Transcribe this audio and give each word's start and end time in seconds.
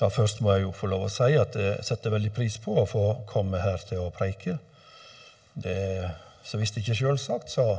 Ja, 0.00 0.08
Først 0.08 0.40
må 0.40 0.52
jeg 0.54 0.64
jo 0.64 0.72
få 0.74 0.88
lov 0.90 1.06
å 1.06 1.12
si 1.12 1.34
at 1.38 1.56
jeg 1.58 1.84
setter 1.86 2.14
veldig 2.14 2.32
pris 2.34 2.58
på 2.62 2.74
å 2.80 2.88
få 2.88 3.04
komme 3.28 3.60
her 3.62 3.82
til 3.86 4.02
å 4.02 4.12
preike. 4.14 4.56
Det 5.54 5.72
er 5.72 6.10
så 6.42 6.58
visst 6.58 6.78
ikke 6.80 6.96
selvsagt, 6.96 7.52
så 7.52 7.76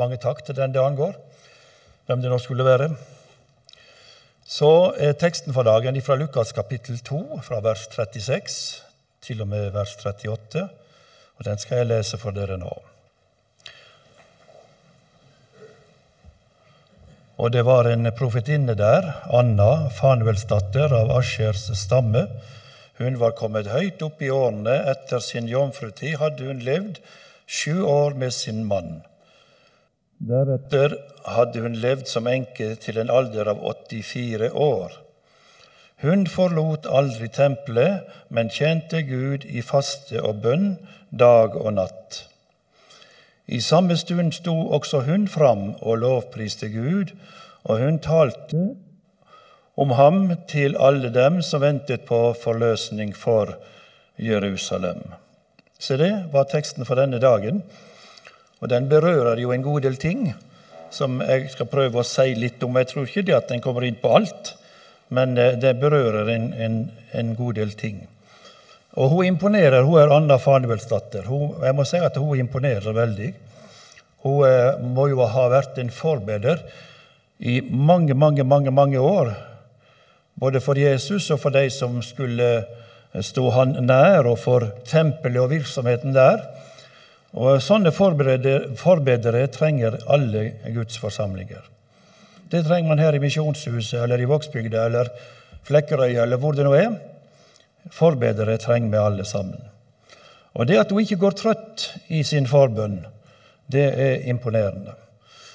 mange 0.00 0.18
takk 0.22 0.44
til 0.46 0.56
den 0.56 0.72
det 0.72 0.80
angår, 0.80 1.16
hvem 2.06 2.22
det 2.22 2.32
nå 2.32 2.38
skulle 2.40 2.64
være. 2.64 2.90
Så 4.46 4.70
er 5.02 5.16
teksten 5.18 5.52
for 5.52 5.66
dagen 5.66 5.98
fra 6.06 6.16
Lukas 6.16 6.54
kapittel 6.54 7.00
2, 7.02 7.40
fra 7.42 7.58
vers 7.64 7.88
36 7.90 8.58
til 9.26 9.42
og 9.42 9.50
med 9.50 9.72
vers 9.74 9.96
38, 9.98 10.68
og 11.36 11.48
den 11.48 11.58
skal 11.58 11.82
jeg 11.82 11.90
lese 11.90 12.20
for 12.22 12.36
dere 12.36 12.56
nå. 12.60 12.70
Og 17.36 17.52
det 17.52 17.66
var 17.68 17.84
en 17.90 18.08
profetinne 18.16 18.72
der, 18.78 19.10
Anna, 19.28 19.90
Fanuelsdatter 19.92 20.92
av 20.96 21.10
Aschers 21.18 21.66
stamme. 21.76 22.26
Hun 22.96 23.18
var 23.20 23.36
kommet 23.36 23.68
høyt 23.68 24.00
opp 24.06 24.22
i 24.24 24.30
årene. 24.32 24.72
Etter 24.88 25.20
sin 25.20 25.50
jomfrutid 25.50 26.16
hadde 26.22 26.48
hun 26.48 26.62
levd 26.64 27.02
sju 27.46 27.82
år 27.84 28.16
med 28.16 28.32
sin 28.32 28.64
mann. 28.64 29.02
Deretter 30.16 30.96
hadde 31.28 31.60
hun 31.60 31.76
levd 31.76 32.08
som 32.08 32.30
enke 32.30 32.70
til 32.80 33.02
en 33.02 33.12
alder 33.12 33.52
av 33.52 33.60
84 33.60 34.48
år. 34.54 34.96
Hun 36.00 36.24
forlot 36.28 36.88
aldri 36.88 37.28
tempelet, 37.32 38.08
men 38.28 38.48
tjente 38.52 39.02
Gud 39.04 39.44
i 39.44 39.60
faste 39.64 40.20
og 40.24 40.40
bønn 40.44 40.78
dag 41.12 41.56
og 41.56 41.76
natt. 41.76 42.22
I 43.46 43.60
samme 43.60 43.96
stund 43.96 44.34
sto 44.34 44.54
også 44.74 45.04
hun 45.06 45.28
fram 45.28 45.68
og 45.78 46.00
lovpriste 46.02 46.68
Gud, 46.68 47.12
og 47.64 47.78
hun 47.78 47.98
talte 48.02 48.74
om 49.76 49.92
ham 49.94 50.32
til 50.48 50.76
alle 50.80 51.12
dem 51.14 51.42
som 51.42 51.62
ventet 51.62 52.06
på 52.08 52.34
forløsning 52.42 53.14
for 53.16 53.54
Jerusalem. 54.18 55.02
Se, 55.78 55.96
det 56.00 56.10
var 56.32 56.48
teksten 56.50 56.86
for 56.88 56.98
denne 56.98 57.20
dagen, 57.22 57.62
og 58.60 58.70
den 58.72 58.88
berører 58.88 59.38
jo 59.38 59.52
en 59.52 59.62
god 59.62 59.80
del 59.84 59.96
ting 60.00 60.30
som 60.90 61.20
jeg 61.20 61.50
skal 61.52 61.68
prøve 61.68 62.00
å 62.00 62.06
si 62.06 62.32
litt 62.38 62.62
om. 62.64 62.78
Jeg 62.80 62.88
tror 62.90 63.06
ikke 63.06 63.26
det 63.26 63.36
at 63.36 63.50
den 63.52 63.62
kommer 63.62 63.84
inn 63.84 63.98
på 64.00 64.14
alt, 64.16 64.54
men 65.14 65.36
eh, 65.38 65.58
det 65.60 65.76
berører 65.80 66.30
en, 66.32 66.52
en, 66.52 66.78
en 67.12 67.34
god 67.36 67.58
del 67.60 67.74
ting. 67.78 68.06
Og 68.96 69.12
hun 69.12 69.26
imponerer. 69.28 69.84
Hun 69.84 70.00
er 70.00 70.12
Anna 70.14 70.38
Fanuelsdatter. 70.40 71.28
Jeg 71.64 71.76
må 71.76 71.84
si 71.84 72.00
at 72.00 72.16
hun 72.16 72.40
imponerer 72.40 72.96
veldig. 72.96 73.32
Hun 74.24 74.46
eh, 74.48 74.78
må 74.80 75.08
jo 75.12 75.26
ha 75.28 75.48
vært 75.52 75.76
en 75.82 75.92
forbeder 75.92 76.62
i 77.38 77.60
mange, 77.60 78.16
mange, 78.16 78.44
mange, 78.44 78.72
mange 78.72 79.00
år. 79.00 79.34
Både 80.40 80.62
for 80.64 80.80
Jesus 80.80 81.28
og 81.30 81.42
for 81.42 81.52
de 81.52 81.68
som 81.72 82.00
skulle 82.04 82.48
eh, 82.56 83.20
stå 83.20 83.50
han 83.52 83.76
nær, 83.84 84.28
og 84.28 84.40
for 84.40 84.64
tempelet 84.88 85.44
og 85.44 85.52
virksomheten 85.52 86.16
der. 86.16 86.40
Og 87.36 87.60
Sånne 87.60 87.92
forbedere 87.92 89.44
trenger 89.52 89.98
alle 90.08 90.46
Guds 90.72 90.96
forsamlinger. 90.96 91.60
Det 92.48 92.62
trenger 92.64 92.88
man 92.88 93.02
her 93.02 93.16
i 93.16 93.20
Misjonshuset 93.20 93.98
eller 94.00 94.22
i 94.22 94.28
Vågsbygda 94.30 94.86
eller 94.88 95.10
Flekkerøy 95.66 96.14
eller 96.22 96.40
hvor 96.40 96.56
det 96.56 96.64
nå 96.64 96.72
er. 96.78 96.96
Forbedere 97.92 98.58
trenger 98.58 98.90
vi 98.92 99.00
alle 99.00 99.24
sammen. 99.24 99.60
Og 100.56 100.66
det 100.66 100.78
at 100.80 100.92
hun 100.92 101.02
ikke 101.02 101.20
går 101.20 101.36
trøtt 101.36 101.88
i 102.08 102.22
sin 102.24 102.48
forbønn, 102.48 103.02
det 103.72 103.86
er 103.86 104.28
imponerende. 104.30 104.94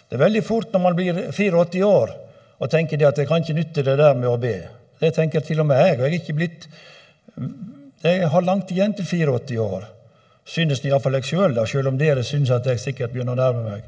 Det 0.10 0.18
er 0.18 0.26
veldig 0.26 0.44
fort 0.44 0.74
når 0.74 0.84
man 0.84 0.98
blir 0.98 1.22
84 1.32 1.84
år 1.88 2.12
og 2.62 2.70
tenker 2.70 3.00
det 3.00 3.08
at 3.08 3.18
jeg 3.18 3.30
kan 3.30 3.42
ikke 3.42 3.58
nytte 3.58 3.86
det 3.88 3.98
der 3.98 4.18
med 4.18 4.30
å 4.30 4.38
be. 4.38 4.58
Det 5.02 5.14
tenker 5.16 5.42
til 5.42 5.64
og 5.64 5.70
med 5.70 5.80
jeg. 5.82 5.98
og 5.98 6.06
Jeg 6.06 6.12
er 6.12 6.20
ikke 6.20 6.38
blitt 6.38 6.68
Jeg 8.04 8.30
har 8.34 8.42
langt 8.42 8.72
igjen 8.72 8.94
til 8.98 9.06
84 9.06 9.58
år. 9.62 9.88
Synes 10.46 10.82
iallfall 10.86 11.20
jeg 11.20 11.30
sjøl, 11.30 11.58
selv 11.68 11.90
om 11.90 11.98
dere 11.98 12.24
synes 12.26 12.52
at 12.52 12.66
jeg 12.66 12.82
sikkert 12.82 13.14
begynner 13.14 13.38
å 13.38 13.42
nærme 13.42 13.64
meg. 13.70 13.84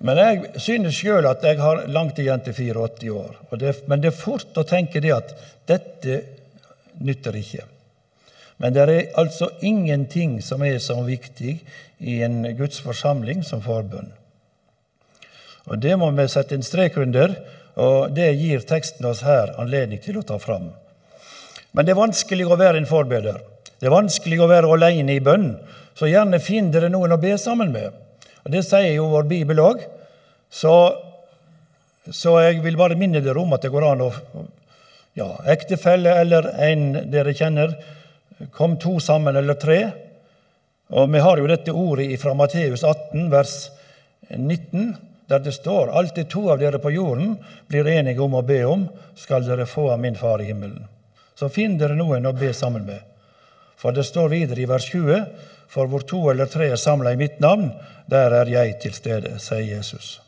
Men 0.00 0.16
jeg 0.16 0.60
synes 0.60 0.96
sjøl 0.96 1.26
at 1.28 1.42
jeg 1.44 1.58
har 1.60 1.86
langt 1.92 2.18
igjen 2.18 2.40
til 2.44 2.54
84 2.56 3.10
år. 3.12 3.40
Det, 3.60 3.74
men 3.88 4.00
det 4.00 4.12
er 4.12 4.16
fort 4.16 4.56
å 4.56 4.64
tenke 4.68 5.00
det 5.04 5.12
at 5.16 5.34
dette 5.68 6.20
nytter 6.98 7.36
ikke. 7.38 7.66
Men 8.60 8.74
det 8.74 8.82
er 8.82 9.20
altså 9.20 9.48
ingenting 9.64 10.40
som 10.44 10.62
er 10.62 10.78
så 10.84 10.98
viktig 11.06 11.54
i 12.00 12.18
en 12.26 12.42
Guds 12.58 12.80
forsamling 12.84 13.44
som 13.46 13.62
forbønn. 13.64 14.10
Og 15.70 15.78
Det 15.78 15.96
må 15.96 16.10
vi 16.10 16.26
sette 16.28 16.56
en 16.56 16.66
strek 16.66 16.96
under, 17.00 17.34
og 17.80 18.12
det 18.16 18.34
gir 18.36 18.64
teksten 18.66 19.06
oss 19.06 19.22
her 19.24 19.54
anledning 19.60 20.00
til 20.02 20.18
å 20.20 20.26
ta 20.26 20.36
fram. 20.38 20.70
Men 21.72 21.86
det 21.86 21.94
er 21.94 22.02
vanskelig 22.02 22.48
å 22.50 22.58
være 22.58 22.82
en 22.82 22.90
forbeder. 22.90 23.38
Det 23.80 23.88
er 23.88 23.94
vanskelig 23.94 24.40
å 24.42 24.48
være 24.50 24.72
alene 24.74 25.14
i 25.16 25.24
bønn. 25.24 25.54
Så 25.96 26.10
gjerne 26.10 26.40
finn 26.42 26.70
dere 26.72 26.90
noen 26.92 27.14
å 27.14 27.20
be 27.20 27.36
sammen 27.38 27.72
med. 27.72 27.94
Og 28.44 28.52
Det 28.52 28.64
sier 28.66 28.92
jo 28.96 29.08
vår 29.12 29.28
bibel 29.30 29.60
òg. 29.62 29.84
Så, 30.50 30.74
så 32.10 32.36
jeg 32.42 32.60
vil 32.64 32.76
bare 32.76 32.98
minne 32.98 33.22
dere 33.24 33.40
om 33.40 33.52
at 33.54 33.62
det 33.62 33.72
går 33.72 33.86
an 33.92 34.04
å 34.08 34.10
ja, 35.14 35.28
ektefelle 35.46 36.14
eller 36.20 36.48
en 36.70 36.92
dere 37.10 37.34
kjenner, 37.34 37.74
kom 38.52 38.78
to 38.80 38.98
sammen 39.00 39.36
eller 39.36 39.58
tre. 39.60 39.80
Og 40.90 41.10
Vi 41.12 41.18
har 41.18 41.38
jo 41.38 41.46
dette 41.46 41.72
ordet 41.72 42.20
fra 42.20 42.34
Matteus 42.34 42.84
18, 42.84 43.30
vers 43.30 43.70
19, 44.28 44.96
der 45.30 45.38
det 45.38 45.52
står 45.54 45.92
alltid 45.94 46.28
to 46.30 46.48
av 46.50 46.58
dere 46.58 46.78
på 46.82 46.90
jorden 46.90 47.36
blir 47.70 47.86
enige 47.86 48.22
om 48.22 48.34
å 48.34 48.42
be 48.42 48.64
om, 48.66 48.88
skal 49.14 49.46
dere 49.46 49.66
få 49.66 49.90
av 49.92 50.00
min 50.00 50.18
Far 50.18 50.42
i 50.42 50.48
himmelen. 50.48 50.88
Så 51.38 51.48
finn 51.48 51.78
dere 51.78 51.94
noen 51.94 52.26
å 52.26 52.34
be 52.34 52.52
sammen 52.54 52.86
med. 52.88 52.98
For 53.78 53.94
det 53.96 54.04
står 54.08 54.32
videre 54.32 54.60
i 54.60 54.68
vers 54.68 54.90
20, 54.90 55.22
for 55.70 55.86
hvor 55.86 56.02
to 56.02 56.24
eller 56.32 56.50
tre 56.50 56.72
er 56.74 56.80
samla 56.80 57.14
i 57.14 57.20
mitt 57.20 57.38
navn, 57.40 57.70
der 58.10 58.34
er 58.40 58.50
jeg 58.50 58.80
til 58.82 58.96
stede, 58.96 59.38
sier 59.38 59.62
Jesus. 59.62 60.18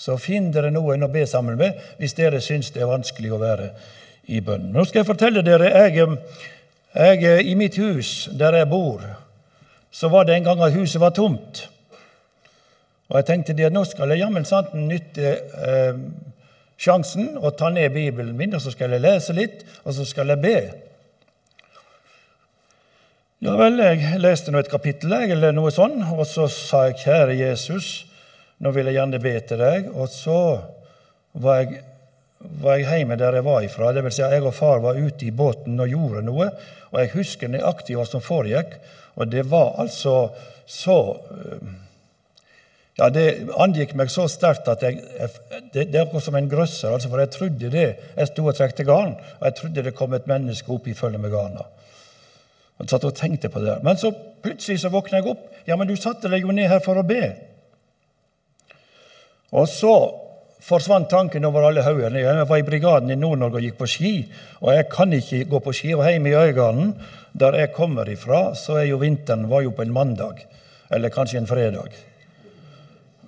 Så 0.00 0.16
finn 0.16 0.48
dere 0.52 0.70
noen 0.72 1.04
å 1.04 1.10
be 1.12 1.26
sammen 1.28 1.58
med 1.60 1.76
hvis 2.00 2.16
dere 2.16 2.40
syns 2.40 2.72
det 2.72 2.80
er 2.80 2.88
vanskelig 2.88 3.34
å 3.36 3.40
være 3.42 3.66
i 4.32 4.40
bønn. 4.44 4.70
Nå 4.72 4.86
skal 4.88 5.02
jeg 5.02 5.10
fortelle 5.10 5.42
dere 5.44 5.68
jeg, 5.74 6.06
jeg, 6.94 7.34
I 7.44 7.56
mitt 7.58 7.76
hus, 7.80 8.30
der 8.32 8.56
jeg 8.56 8.70
bor, 8.70 9.04
så 9.92 10.08
var 10.08 10.24
det 10.24 10.38
en 10.38 10.48
gang 10.48 10.64
at 10.64 10.76
huset 10.76 11.02
var 11.02 11.12
tomt. 11.16 11.66
Og 13.10 13.18
jeg 13.18 13.28
tenkte 13.28 13.58
at 13.66 13.74
nå 13.74 13.84
skal 13.90 14.14
jeg 14.14 14.22
jammen 14.22 14.46
sant 14.46 14.72
nytte 14.78 15.32
eh, 15.66 15.96
sjansen 16.80 17.34
og 17.36 17.56
ta 17.58 17.68
ned 17.74 17.92
Bibelen 17.92 18.36
min, 18.38 18.54
og 18.54 18.62
så 18.62 18.72
skal 18.72 18.94
jeg 18.94 19.04
lese 19.04 19.36
litt, 19.36 19.66
og 19.84 19.96
så 19.96 20.06
skal 20.08 20.32
jeg 20.32 20.40
be. 20.40 20.58
Ja 23.44 23.56
vel, 23.56 23.80
jeg 23.82 24.20
leste 24.20 24.52
nå 24.52 24.62
et 24.62 24.70
kapittel, 24.70 25.12
eller 25.16 25.52
noe 25.56 25.72
sånt, 25.74 26.00
og 26.14 26.24
så 26.28 26.46
sa 26.52 26.86
jeg, 26.88 27.02
kjære 27.02 27.36
Jesus, 27.40 27.90
nå 28.60 28.72
vil 28.74 28.90
jeg 28.90 28.98
gjerne 28.98 29.22
be 29.22 29.32
til 29.48 29.60
deg. 29.60 29.90
Og 29.96 30.08
så 30.12 30.38
var 31.40 31.62
jeg, 31.62 31.82
var 32.60 32.78
jeg 32.78 33.00
hjemme 33.00 33.18
der 33.20 33.38
jeg 33.38 33.46
var 33.46 33.66
ifra. 33.66 33.92
Det 33.96 34.04
vil 34.04 34.14
si, 34.14 34.24
jeg 34.24 34.44
og 34.44 34.56
far 34.56 34.82
var 34.84 35.00
ute 35.00 35.28
i 35.28 35.34
båten 35.34 35.80
og 35.80 35.92
gjorde 35.92 36.24
noe. 36.26 36.50
Og 36.90 37.02
jeg 37.02 37.14
husker 37.16 37.52
nøyaktig 37.52 37.96
hva 37.98 38.06
som 38.08 38.24
foregikk. 38.24 38.76
Og 39.20 39.30
det 39.32 39.46
var 39.50 39.76
altså 39.82 40.30
så 40.70 40.96
eh, 41.34 41.70
ja, 43.00 43.08
Det 43.10 43.24
angikk 43.58 43.94
meg 43.98 44.12
så 44.12 44.26
sterkt 44.30 44.68
at 44.70 44.84
jeg, 44.84 45.00
det, 45.72 45.88
det 45.88 45.96
er 45.96 46.04
akkurat 46.04 46.26
som 46.26 46.36
en 46.36 46.50
grøsser. 46.50 46.92
Altså, 46.92 47.08
for 47.08 47.22
jeg 47.22 47.32
trodde 47.34 47.72
det. 47.72 47.88
Jeg 48.16 48.30
sto 48.30 48.44
og 48.44 48.56
trekte 48.58 48.84
garn, 48.86 49.16
og 49.38 49.46
jeg 49.48 49.56
trodde 49.56 49.84
det 49.86 49.96
kom 49.96 50.14
et 50.14 50.28
menneske 50.30 50.72
opp 50.74 50.88
i 50.90 50.96
følge 50.96 51.20
med 51.22 51.32
garna. 51.32 51.64
Og 52.80 52.88
satt 52.88 53.04
og 53.08 53.16
tenkte 53.16 53.50
på 53.52 53.62
det. 53.64 53.78
Men 53.84 53.96
så 54.00 54.12
plutselig 54.44 54.82
så 54.82 54.92
våkna 54.92 55.20
jeg 55.20 55.32
opp. 55.32 55.48
Ja, 55.68 55.76
men 55.80 55.88
du 55.88 55.96
satte 56.00 56.28
deg 56.32 56.44
jo 56.44 56.52
ned 56.52 56.68
her 56.68 56.84
for 56.84 57.00
å 57.00 57.06
be. 57.06 57.24
Og 59.52 59.68
så 59.68 59.94
forsvant 60.60 61.08
tanken 61.10 61.44
over 61.48 61.66
alle 61.68 61.82
haugene. 61.82 62.22
Jeg 62.22 62.48
var 62.48 62.60
i 62.60 62.66
brigaden 62.66 63.10
i 63.10 63.18
Nord-Norge 63.18 63.58
og 63.58 63.64
gikk 63.64 63.78
på 63.80 63.88
ski. 63.88 64.12
Og 64.60 64.74
jeg 64.76 64.88
kan 64.92 65.12
ikke 65.16 65.44
gå 65.50 65.62
på 65.64 65.74
ski. 65.74 65.94
Og 65.96 66.04
hjemme 66.06 66.30
i 66.30 66.36
Øygarden, 66.36 66.92
der 67.32 67.58
jeg 67.58 67.72
kommer 67.74 68.08
ifra, 68.10 68.54
så 68.54 68.78
er 68.80 68.90
jo 68.90 69.00
vinteren 69.00 69.48
var 69.50 69.64
jo 69.64 69.74
på 69.74 69.82
en 69.86 69.94
mandag. 69.94 70.44
Eller 70.90 71.12
kanskje 71.14 71.40
en 71.40 71.50
fredag. 71.50 71.96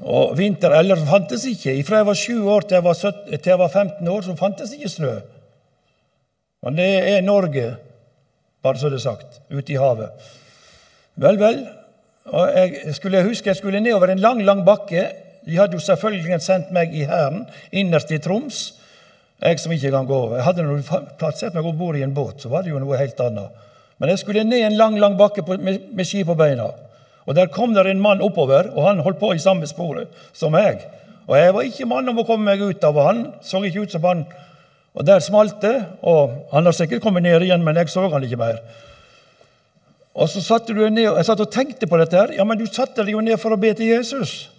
Og 0.03 0.35
vinter 0.39 0.75
eller 0.75 0.99
fantes 1.07 1.45
ikke. 1.47 1.77
Fra 1.87 2.01
jeg 2.01 2.09
var 2.09 2.19
sju 2.19 2.37
år 2.51 2.67
til 2.67 2.79
jeg 2.79 2.85
var, 2.85 2.95
17, 2.99 3.39
til 3.39 3.51
jeg 3.53 3.59
var 3.59 3.69
15 3.69 4.09
år, 4.09 4.23
så 4.27 4.37
fantes 4.39 4.73
ikke 4.75 4.91
snø. 4.91 5.13
Men 6.63 6.79
det 6.79 6.89
er 7.11 7.23
Norge, 7.27 7.77
bare 8.63 8.79
så 8.79 8.91
det 8.91 8.99
er 8.99 9.07
sagt, 9.07 9.41
ute 9.51 9.73
i 9.73 9.79
havet. 9.79 10.11
Vel, 11.23 11.39
vel. 11.39 11.63
Og 12.33 12.51
jeg 12.55 12.95
skulle 12.95 13.23
huske 13.27 13.51
jeg 13.51 13.59
skulle 13.59 13.81
nedover 13.83 14.11
en 14.11 14.23
lang, 14.23 14.43
lang 14.47 14.63
bakke 14.67 15.07
de 15.47 15.59
hadde 15.59 15.77
jo 15.77 15.83
selvfølgelig 15.83 16.41
sendt 16.43 16.71
meg 16.75 16.94
i 16.94 17.05
Hæren, 17.09 17.47
innerst 17.73 18.11
i 18.11 18.19
Troms. 18.23 18.62
Jeg 19.43 19.59
som 19.59 19.73
ikke 19.75 19.91
kan 19.91 20.06
gå. 20.06 20.21
Jeg 20.37 20.44
hadde 20.47 20.62
nå 20.62 20.77
plassert 21.19 21.55
meg 21.56 21.67
om 21.67 21.79
bord 21.79 21.99
i 21.99 22.05
en 22.06 22.15
båt, 22.15 22.43
så 22.43 22.50
var 22.53 22.62
det 22.62 22.71
jo 22.71 22.79
noe 22.83 22.99
helt 23.00 23.21
annet. 23.21 23.50
Men 23.99 24.12
jeg 24.12 24.23
skulle 24.23 24.44
ned 24.47 24.67
en 24.67 24.79
lang, 24.79 24.99
lang 24.99 25.17
bakke 25.19 25.43
på, 25.47 25.56
med, 25.59 25.89
med, 25.94 26.06
ski 26.06 26.23
på 26.27 26.37
beina. 26.39 26.71
Og 27.27 27.35
Der 27.35 27.50
kom 27.55 27.75
der 27.75 27.87
en 27.91 28.00
mann 28.03 28.23
oppover, 28.23 28.71
og 28.75 28.87
han 28.89 29.03
holdt 29.03 29.19
på 29.19 29.33
i 29.35 29.43
samme 29.43 29.67
sporet 29.67 30.11
som 30.33 30.55
meg. 30.55 30.87
Og 31.27 31.37
jeg 31.39 31.55
var 31.55 31.67
ikke 31.67 31.87
mann 31.87 32.09
om 32.11 32.19
å 32.19 32.27
komme 32.27 32.50
meg 32.50 32.62
ut 32.62 32.85
av, 32.85 32.99
og 32.99 33.06
han 33.06 33.27
så 33.43 33.62
ikke 33.62 33.87
ut 33.87 33.93
som 33.94 34.05
han 34.05 34.25
Og 34.93 35.06
der 35.06 35.23
smalt 35.25 35.62
det, 35.62 35.87
og 36.03 36.50
han 36.53 36.67
har 36.69 36.75
sikkert 36.77 37.00
kommet 37.00 37.23
ned 37.23 37.41
igjen, 37.41 37.62
men 37.65 37.79
jeg 37.81 37.89
så 37.89 38.11
han 38.12 38.25
ikke 38.27 38.37
mer. 38.37 38.59
Og 40.12 40.29
så 40.29 40.43
satte 40.44 40.75
du 40.75 40.83
ned, 40.89 41.06
Jeg 41.17 41.25
satt 41.25 41.41
og 41.41 41.50
tenkte 41.50 41.87
på 41.87 41.97
dette. 41.97 42.17
her. 42.17 42.33
Ja, 42.37 42.44
men 42.44 42.59
du 42.59 42.67
satte 42.67 43.00
deg 43.00 43.15
jo 43.15 43.21
ned 43.21 43.41
for 43.41 43.50
å 43.50 43.56
be 43.56 43.73
til 43.73 43.87
Jesus. 43.87 44.52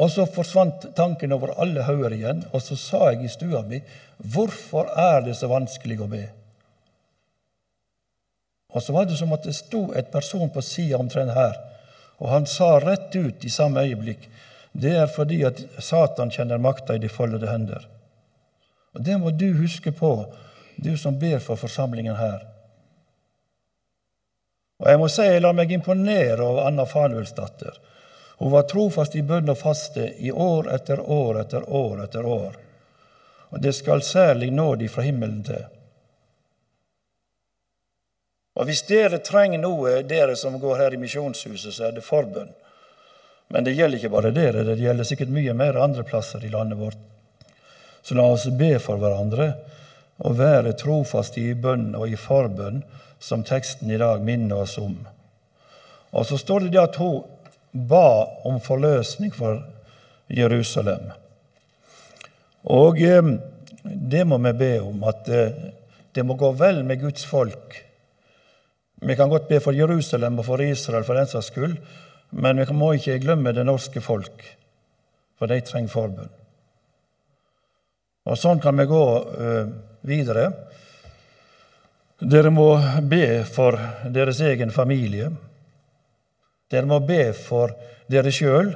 Og 0.00 0.10
så 0.10 0.24
forsvant 0.26 0.86
tanken 0.96 1.34
over 1.36 1.52
alle 1.60 1.84
hauger 1.84 2.14
igjen, 2.16 2.44
og 2.52 2.62
så 2.64 2.78
sa 2.80 3.10
jeg 3.10 3.26
i 3.26 3.32
stua 3.32 3.60
mi 3.66 3.82
hvorfor 4.32 4.88
er 4.98 5.20
det 5.26 5.36
så 5.36 5.50
vanskelig 5.50 5.98
å 6.00 6.08
be? 6.08 6.22
Og 8.72 8.80
så 8.80 8.94
var 8.96 9.04
det 9.04 9.18
som 9.18 9.34
at 9.36 9.44
det 9.44 9.52
sto 9.56 9.90
et 9.92 10.08
person 10.12 10.48
på 10.50 10.62
sida 10.64 10.96
omtrent 10.96 11.36
her, 11.36 11.58
og 12.22 12.30
han 12.32 12.48
sa 12.48 12.78
rett 12.80 13.12
ut 13.16 13.44
i 13.44 13.52
samme 13.52 13.84
øyeblikk 13.84 14.30
det 14.72 14.94
er 14.96 15.10
fordi 15.12 15.42
at 15.44 15.60
Satan 15.84 16.30
kjenner 16.32 16.60
makta 16.60 16.96
i 16.96 17.02
de 17.02 17.10
foldede 17.12 17.50
hender. 17.50 17.84
Og 18.94 19.04
Det 19.04 19.18
må 19.20 19.30
du 19.30 19.52
huske 19.56 19.92
på, 19.92 20.32
du 20.76 20.96
som 20.96 21.18
ber 21.18 21.38
for 21.38 21.56
forsamlingen 21.56 22.16
her. 22.16 22.40
Og 24.80 24.88
Jeg 24.90 24.98
må 24.98 25.08
si 25.08 25.22
jeg 25.22 25.42
lar 25.42 25.52
meg 25.52 25.72
imponere 25.72 26.40
over 26.42 26.66
Anna 26.66 26.84
Fanuelsdatter. 26.84 27.76
Hun 28.42 28.50
var 28.50 28.62
trofast 28.66 29.14
i 29.14 29.20
bønn 29.22 29.52
og 29.52 29.58
faste 29.60 30.08
i 30.18 30.32
år 30.34 30.66
etter 30.74 30.98
år 30.98 31.36
etter 31.44 31.62
år 31.70 32.00
etter 32.02 32.24
år. 32.26 32.56
Og 33.54 33.60
det 33.62 33.70
skal 33.76 34.00
særlig 34.02 34.48
nåde 34.50 34.88
fra 34.90 35.04
himmelen 35.06 35.44
til. 35.46 35.60
Og 38.58 38.66
Hvis 38.66 38.82
dere 38.88 39.20
trenger 39.22 39.62
noe, 39.62 39.92
dere 40.02 40.34
som 40.36 40.56
går 40.58 40.80
her 40.80 40.96
i 40.96 40.98
Misjonshuset, 40.98 41.70
så 41.70 41.84
er 41.86 41.94
det 41.94 42.02
forbønn. 42.02 42.50
Men 43.54 43.62
det 43.62 43.76
gjelder 43.76 44.00
ikke 44.00 44.10
bare 44.10 44.32
dere, 44.34 44.64
det 44.66 44.74
gjelder 44.80 45.06
sikkert 45.06 45.30
mye 45.30 45.54
mer 45.54 45.78
andre 45.78 46.02
plasser 46.02 46.42
i 46.42 46.50
landet 46.50 46.80
vårt. 46.80 46.98
Så 48.02 48.18
la 48.18 48.24
oss 48.26 48.48
be 48.58 48.72
for 48.82 48.98
hverandre 48.98 49.52
og 50.18 50.34
være 50.40 50.74
trofaste 50.82 51.38
i 51.38 51.54
bønn 51.54 51.94
og 51.94 52.10
i 52.10 52.18
forbønn, 52.18 52.82
som 53.22 53.46
teksten 53.46 53.94
i 53.94 54.02
dag 54.02 54.18
minner 54.26 54.64
oss 54.64 54.74
om. 54.82 54.98
Og 56.10 56.26
så 56.26 56.40
står 56.42 56.66
det 56.66 56.72
det 56.74 56.82
at 56.82 56.98
hun 56.98 57.22
ba 57.72 58.06
om 58.44 58.60
forløsning 58.60 59.32
for 59.34 59.62
Jerusalem. 60.28 61.10
Og 62.64 63.00
eh, 63.02 63.32
det 63.82 64.26
må 64.28 64.38
vi 64.38 64.52
be 64.58 64.72
om, 64.80 65.02
at 65.08 65.28
eh, 65.28 65.70
det 66.12 66.24
må 66.26 66.36
gå 66.38 66.52
vel 66.58 66.84
med 66.84 67.00
Guds 67.00 67.24
folk. 67.26 67.78
Vi 69.02 69.16
kan 69.16 69.28
godt 69.28 69.48
be 69.48 69.58
for 69.60 69.74
Jerusalem 69.74 70.38
og 70.38 70.46
for 70.46 70.62
Israel 70.62 71.04
for 71.04 71.18
den 71.18 71.26
saks 71.26 71.50
skyld, 71.50 71.74
men 72.30 72.60
vi 72.60 72.76
må 72.76 72.92
ikke 72.94 73.18
glemme 73.20 73.52
det 73.52 73.64
norske 73.66 74.00
folk, 74.00 74.44
for 75.38 75.50
de 75.50 75.60
trenger 75.60 75.90
forbund. 75.90 76.30
Og 78.22 78.38
Sånn 78.38 78.60
kan 78.62 78.78
vi 78.78 78.86
gå 78.86 79.04
uh, 79.18 79.72
videre. 80.06 80.44
Dere 82.22 82.52
må 82.54 82.76
be 83.10 83.42
for 83.42 83.74
deres 84.14 84.38
egen 84.46 84.70
familie. 84.70 85.32
Dere 86.72 86.88
må 86.88 87.02
be 87.04 87.32
for 87.36 87.74
dere 88.10 88.32
sjøl. 88.32 88.72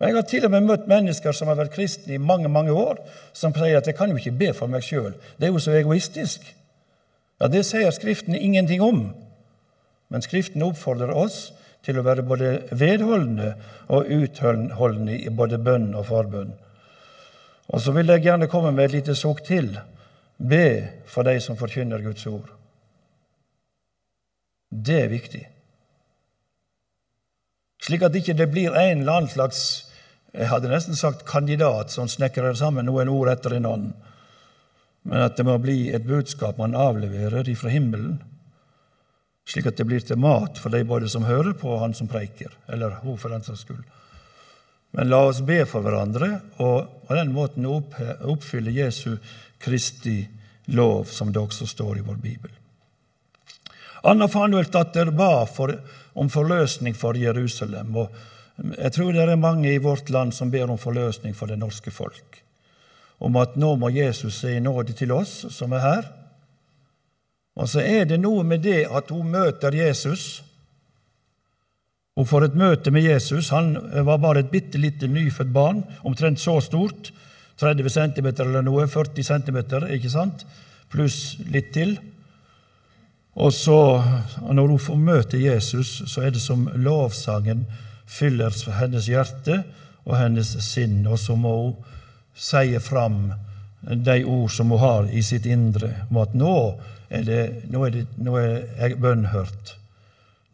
Jeg 0.00 0.16
har 0.16 0.24
til 0.24 0.46
og 0.48 0.54
med 0.54 0.64
møtt 0.64 0.86
mennesker 0.88 1.36
som 1.36 1.50
har 1.52 1.58
vært 1.58 1.74
kristne 1.74 2.16
i 2.16 2.22
mange 2.22 2.48
mange 2.48 2.72
år, 2.72 3.02
som 3.32 3.52
sier 3.52 3.76
at 3.76 3.86
'jeg 3.86 3.96
kan 3.96 4.10
jo 4.10 4.16
ikke 4.16 4.38
be 4.38 4.52
for 4.54 4.66
meg 4.66 4.82
sjøl'. 4.82 5.14
Det 5.38 5.48
er 5.48 5.52
jo 5.52 5.58
så 5.58 5.72
egoistisk. 5.72 6.56
Ja, 7.40 7.48
Det 7.48 7.66
sier 7.66 7.90
Skriften 7.90 8.34
ingenting 8.34 8.82
om. 8.82 9.14
Men 10.08 10.22
Skriften 10.22 10.62
oppfordrer 10.62 11.12
oss 11.14 11.52
til 11.82 11.98
å 11.98 12.02
være 12.02 12.22
både 12.22 12.62
vedholdende 12.72 13.54
og 13.88 14.06
utholdende 14.06 15.20
i 15.20 15.28
både 15.28 15.58
bønn 15.58 15.94
og 15.94 16.06
forbønn. 16.06 16.52
Og 17.68 17.80
så 17.80 17.92
vil 17.92 18.06
jeg 18.06 18.22
gjerne 18.22 18.48
komme 18.50 18.72
med 18.72 18.84
et 18.84 18.92
lite 18.92 19.14
sukk 19.14 19.44
til. 19.44 19.78
Be 20.38 20.88
for 21.06 21.22
de 21.22 21.40
som 21.40 21.56
forkynner 21.56 22.02
Guds 22.02 22.26
ord. 22.26 22.50
Det 24.70 25.02
er 25.04 25.08
viktig. 25.08 25.46
Slik 27.80 28.02
at 28.04 28.16
ikke 28.16 28.36
det 28.36 28.50
blir 28.52 28.74
en 28.76 29.00
eller 29.00 29.20
annen 29.20 29.32
slags 29.32 29.90
jeg 30.30 30.46
hadde 30.46 30.70
nesten 30.70 30.94
sagt 30.94 31.24
kandidat 31.26 31.90
som 31.90 32.08
snekrer 32.08 32.54
sammen 32.54 32.86
noen 32.86 33.08
ord 33.10 33.32
etter 33.32 33.56
en 33.56 33.66
annen, 33.66 33.94
men 35.02 35.24
at 35.24 35.38
det 35.38 35.46
må 35.48 35.56
bli 35.58 35.88
et 35.90 36.04
budskap 36.06 36.60
man 36.60 36.76
avleverer 36.78 37.48
ifra 37.50 37.72
himmelen, 37.72 38.20
slik 39.48 39.66
at 39.66 39.80
det 39.80 39.88
blir 39.88 40.04
til 40.06 40.20
mat 40.22 40.60
for 40.62 40.70
de 40.70 40.84
både 40.86 41.08
som 41.10 41.26
hører 41.26 41.56
på, 41.58 41.72
og 41.72 41.82
han 41.82 41.96
som 41.98 42.10
preiker, 42.10 42.52
eller 42.70 43.00
hun 43.02 43.18
for 43.18 43.34
den 43.34 43.42
saks 43.42 43.64
skyld. 43.64 43.82
Men 44.94 45.10
la 45.10 45.24
oss 45.26 45.42
be 45.46 45.64
for 45.70 45.82
hverandre 45.82 46.30
og 46.62 47.06
på 47.08 47.18
den 47.18 47.34
måten 47.34 47.66
oppfylle 47.66 48.74
Jesu 48.74 49.16
Kristi 49.62 50.20
lov, 50.74 51.10
som 51.10 51.32
det 51.32 51.42
også 51.42 51.66
står 51.66 51.98
i 51.98 52.06
vår 52.06 52.22
bibel. 52.22 52.54
Anna 54.02 54.28
Fanuelsdatter 54.28 55.10
ba 55.10 55.46
for, 55.46 55.74
om 56.14 56.30
forløsning 56.32 56.96
for 56.96 57.18
Jerusalem. 57.18 57.96
og 57.96 58.08
Jeg 58.78 58.92
tror 58.92 59.12
det 59.12 59.26
er 59.28 59.36
mange 59.36 59.72
i 59.72 59.82
vårt 59.82 60.10
land 60.10 60.32
som 60.32 60.50
ber 60.50 60.70
om 60.70 60.78
forløsning 60.78 61.36
for 61.36 61.46
det 61.46 61.58
norske 61.58 61.90
folk. 61.90 62.42
Om 63.20 63.36
at 63.36 63.56
nå 63.60 63.74
må 63.76 63.90
Jesus 63.92 64.40
si 64.40 64.58
nåde 64.60 64.96
til 64.96 65.12
oss 65.12 65.46
som 65.52 65.72
er 65.72 65.84
her, 65.84 66.08
og 67.60 67.68
så 67.68 67.82
er 67.84 68.06
det 68.08 68.20
noe 68.22 68.44
med 68.46 68.62
det 68.64 68.86
at 68.88 69.10
hun 69.12 69.32
møter 69.32 69.74
Jesus. 69.74 70.42
Hun 72.16 72.28
får 72.28 72.46
et 72.46 72.56
møte 72.56 72.92
med 72.94 73.04
Jesus. 73.04 73.50
Han 73.52 73.74
var 74.06 74.20
bare 74.22 74.44
et 74.44 74.52
bitte 74.52 74.78
lite 74.78 75.08
nyfødt 75.10 75.52
barn, 75.52 75.82
omtrent 76.06 76.40
så 76.40 76.60
stort. 76.64 77.12
30 77.60 77.90
cm 77.92 78.28
eller 78.40 78.64
noe, 78.64 78.86
40 78.88 79.26
cm, 79.26 79.58
ikke 79.92 80.12
sant? 80.12 80.46
Pluss 80.88 81.36
litt 81.52 81.74
til. 81.74 81.98
Og 83.34 83.52
så, 83.54 84.02
når 84.52 84.72
hun 84.72 84.82
får 84.82 84.96
møte 84.98 85.38
Jesus, 85.38 86.02
så 86.06 86.26
er 86.26 86.34
det 86.34 86.42
som 86.42 86.66
lovsangen 86.74 87.66
fyller 88.10 88.54
hennes 88.80 89.06
hjerte 89.06 89.62
og 90.04 90.16
hennes 90.18 90.50
sinn, 90.64 91.04
og 91.06 91.18
så 91.18 91.36
må 91.38 91.52
hun 91.60 91.76
si 92.34 92.78
fram 92.82 93.30
de 93.80 94.22
ord 94.24 94.50
som 94.50 94.72
hun 94.74 94.82
har 94.82 95.10
i 95.14 95.22
sitt 95.22 95.46
indre, 95.46 95.92
om 96.10 96.18
at 96.24 96.34
nå 96.34 96.56
er 97.10 97.22
det, 97.26 97.42
nå 97.70 97.84
er, 97.86 97.94
det, 97.94 98.04
nå 98.18 98.36
er 98.38 98.50
jeg 98.78 98.98
bønnhørt. 99.02 99.76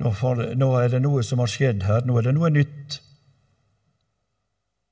Nå, 0.01 0.13
for, 0.13 0.41
nå, 0.57 0.71
er 0.77 0.93
det 0.93 1.03
noe 1.05 1.25
som 1.25 1.41
har 1.41 1.51
skjedd 1.51 1.85
her. 1.89 2.05
Nå 2.05 2.19
er 2.19 2.29
det 2.29 2.35
noe 2.37 2.51
nytt. 2.53 2.99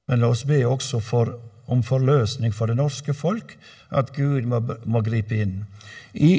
Men 0.09 0.21
la 0.21 0.31
oss 0.33 0.45
be 0.49 0.63
også 0.69 1.01
for, 1.05 1.35
om 1.73 1.83
forløsning 1.85 2.53
for 2.57 2.69
det 2.69 2.77
norske 2.81 3.15
folk, 3.17 3.57
at 3.93 4.13
Gud 4.17 4.49
må, 4.49 4.61
må 4.85 5.01
gripe 5.05 5.37
inn. 5.41 5.63
I 6.15 6.33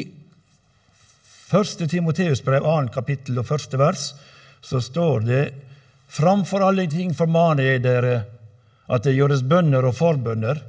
første 1.46 1.88
Timoteus 1.88 2.42
brev, 2.44 2.66
annet 2.66 2.94
kapittel 2.94 3.40
og 3.40 3.48
første 3.48 3.78
vers, 3.78 4.14
så 4.62 4.82
står 4.82 5.28
det 5.28 5.44
Framfor 6.16 6.62
alle 6.62 6.86
ting 6.88 7.16
formaner 7.18 7.66
jeg 7.66 7.84
dere 7.84 8.16
at 8.86 9.04
det 9.04 9.16
gjøres 9.18 9.42
bønner 9.44 9.88
og 9.90 9.96
forbønner 9.98 10.62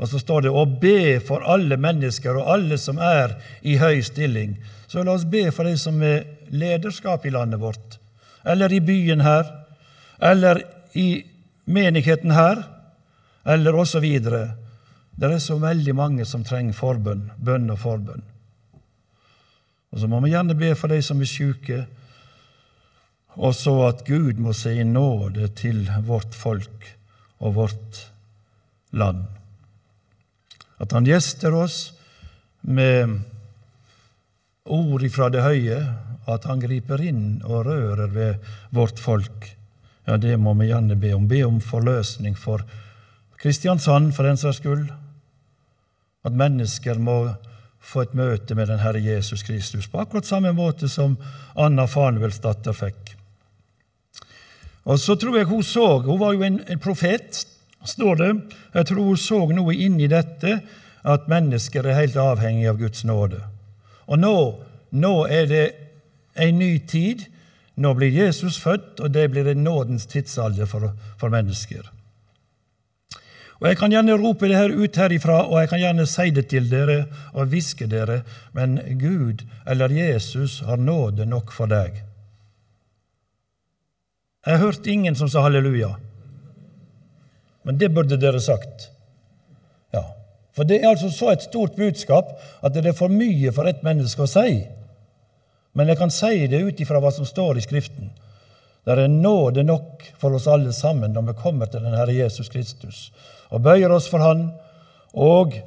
og 0.00 0.08
så 0.08 0.18
står 0.18 0.42
det 0.42 0.50
'å 0.50 0.64
be 0.80 1.20
for 1.20 1.44
alle 1.44 1.76
mennesker 1.76 2.36
og 2.36 2.48
alle 2.48 2.78
som 2.78 2.98
er 2.98 3.36
i 3.62 3.76
høy 3.76 4.00
stilling'. 4.00 4.56
Så 4.88 5.04
la 5.04 5.12
oss 5.12 5.24
be 5.24 5.50
for 5.50 5.64
de 5.64 5.76
som 5.76 6.02
er 6.02 6.24
lederskap 6.50 7.26
i 7.26 7.30
landet 7.30 7.60
vårt, 7.60 7.98
eller 8.44 8.72
i 8.72 8.80
byen 8.80 9.20
her, 9.20 9.44
eller 10.20 10.62
i 10.94 11.24
menigheten 11.66 12.30
her, 12.30 12.64
eller 13.44 13.74
osv. 13.74 14.00
Det 14.00 15.32
er 15.32 15.38
så 15.38 15.58
veldig 15.58 15.94
mange 15.94 16.24
som 16.24 16.44
trenger 16.44 16.72
forbønn, 16.72 17.30
bønn 17.36 17.70
og 17.70 17.78
forbønn. 17.78 18.22
Og 19.90 20.02
så 20.02 20.10
må 20.10 20.20
vi 20.22 20.32
gjerne 20.34 20.58
be 20.58 20.74
for 20.78 20.92
de 20.92 21.00
som 21.02 21.20
er 21.20 21.30
syke, 21.30 21.84
og 23.40 23.54
så 23.54 23.74
at 23.88 24.04
Gud 24.06 24.40
må 24.42 24.52
se 24.56 24.74
i 24.80 24.86
nåde 24.86 25.48
til 25.58 25.84
vårt 26.06 26.34
folk 26.34 26.86
og 27.40 27.54
vårt 27.56 28.00
land. 28.90 29.24
At 30.80 30.92
han 30.96 31.06
gjester 31.06 31.54
oss 31.54 31.92
med 32.66 33.20
ord 34.64 35.04
ifra 35.06 35.30
det 35.32 35.44
høye, 35.44 35.80
at 36.30 36.46
han 36.46 36.62
griper 36.62 37.02
inn 37.02 37.40
og 37.46 37.66
rører 37.66 38.10
ved 38.12 38.52
vårt 38.74 39.00
folk. 39.00 39.48
Ja, 40.06 40.16
det 40.16 40.36
må 40.40 40.54
vi 40.58 40.70
gjerne 40.70 40.98
be 40.98 41.12
om. 41.16 41.28
Be 41.28 41.42
om 41.46 41.60
forløsning 41.62 42.36
for 42.38 42.64
Kristiansand, 43.40 44.12
for 44.12 44.26
den 44.26 44.36
saks 44.40 44.60
skyld. 44.60 44.90
At 46.24 46.36
mennesker 46.36 46.98
må 47.00 47.32
få 47.80 48.04
et 48.04 48.14
møte 48.14 48.54
med 48.54 48.68
den 48.68 48.82
Herre 48.82 49.00
Jesus 49.00 49.42
Kristus, 49.42 49.88
på 49.88 50.02
akkurat 50.02 50.28
samme 50.28 50.52
måte 50.52 50.88
som 50.88 51.16
Anna 51.56 51.86
Fanuels 51.88 52.40
datter 52.44 52.76
fikk. 52.76 53.16
Og 54.84 55.00
så 55.00 55.16
tror 55.20 55.36
jeg 55.36 55.46
hun 55.50 55.62
så 55.62 55.98
Hun 55.98 56.20
var 56.20 56.32
jo 56.32 56.42
en, 56.42 56.60
en 56.68 56.78
profet 56.80 57.44
står 57.84 58.16
det. 58.16 58.30
Jeg 58.74 58.86
tror 58.86 59.04
hun 59.04 59.16
så 59.16 59.40
noe 59.52 59.74
inni 59.74 60.08
dette, 60.10 60.60
at 61.04 61.28
mennesker 61.32 61.86
er 61.86 61.96
helt 61.96 62.16
avhengig 62.20 62.68
av 62.68 62.80
Guds 62.80 63.04
nåde. 63.08 63.40
Og 64.06 64.20
nå, 64.20 64.34
nå 64.90 65.14
er 65.26 65.46
det 65.48 65.64
en 66.36 66.58
ny 66.58 66.74
tid. 66.78 67.24
Nå 67.80 67.94
blir 67.96 68.12
Jesus 68.12 68.58
født, 68.60 69.00
og 69.00 69.14
det 69.14 69.30
blir 69.32 69.48
en 69.48 69.64
nådens 69.64 70.06
tidsalder 70.06 70.68
for, 70.68 70.90
for 71.16 71.32
mennesker. 71.32 71.88
Og 73.60 73.68
Jeg 73.68 73.76
kan 73.76 73.92
gjerne 73.92 74.16
rope 74.16 74.48
det 74.48 74.56
her 74.56 74.72
ut 74.72 74.96
herifra, 74.96 75.42
og 75.44 75.60
jeg 75.60 75.68
kan 75.68 75.78
gjerne 75.78 76.06
si 76.08 76.30
det 76.30 76.46
til 76.48 76.70
dere 76.70 77.04
og 77.32 77.50
hviske 77.52 77.86
dere, 77.86 78.22
men 78.56 78.78
Gud 79.00 79.44
eller 79.68 79.92
Jesus 79.92 80.60
har 80.64 80.76
nåde 80.76 81.26
nok 81.26 81.52
for 81.52 81.68
deg. 81.68 82.00
Jeg 84.46 84.56
har 84.56 84.64
hørt 84.64 84.86
ingen 84.86 85.14
som 85.14 85.28
sa 85.28 85.42
halleluja. 85.44 85.90
Men 87.62 87.76
det 87.76 87.92
burde 87.94 88.16
dere 88.16 88.40
sagt. 88.40 88.88
Ja, 89.92 90.02
For 90.56 90.64
det 90.64 90.80
er 90.80 90.88
altså 90.88 91.10
så 91.10 91.30
et 91.30 91.42
stort 91.42 91.76
budskap 91.76 92.32
at 92.62 92.74
det 92.74 92.86
er 92.86 92.96
for 92.96 93.08
mye 93.08 93.52
for 93.52 93.68
et 93.68 93.84
menneske 93.84 94.24
å 94.24 94.30
si. 94.30 94.62
Men 95.74 95.88
jeg 95.88 95.98
kan 96.00 96.10
si 96.10 96.46
det 96.48 96.64
ut 96.64 96.80
ifra 96.80 96.98
hva 96.98 97.12
som 97.12 97.28
står 97.28 97.58
i 97.58 97.64
Skriften. 97.64 98.10
Det 98.84 98.96
er 98.96 99.08
nåde 99.12 99.62
nok 99.62 100.06
for 100.18 100.34
oss 100.36 100.48
alle 100.48 100.72
sammen 100.72 101.12
når 101.12 101.28
vi 101.28 101.40
kommer 101.42 101.68
til 101.68 101.84
den 101.84 101.96
Herre 101.96 102.14
Jesus 102.16 102.48
Kristus 102.48 103.10
og 103.50 103.62
bøyer 103.66 103.92
oss 103.92 104.08
for 104.08 104.22
Han, 104.24 104.50
og 105.12 105.58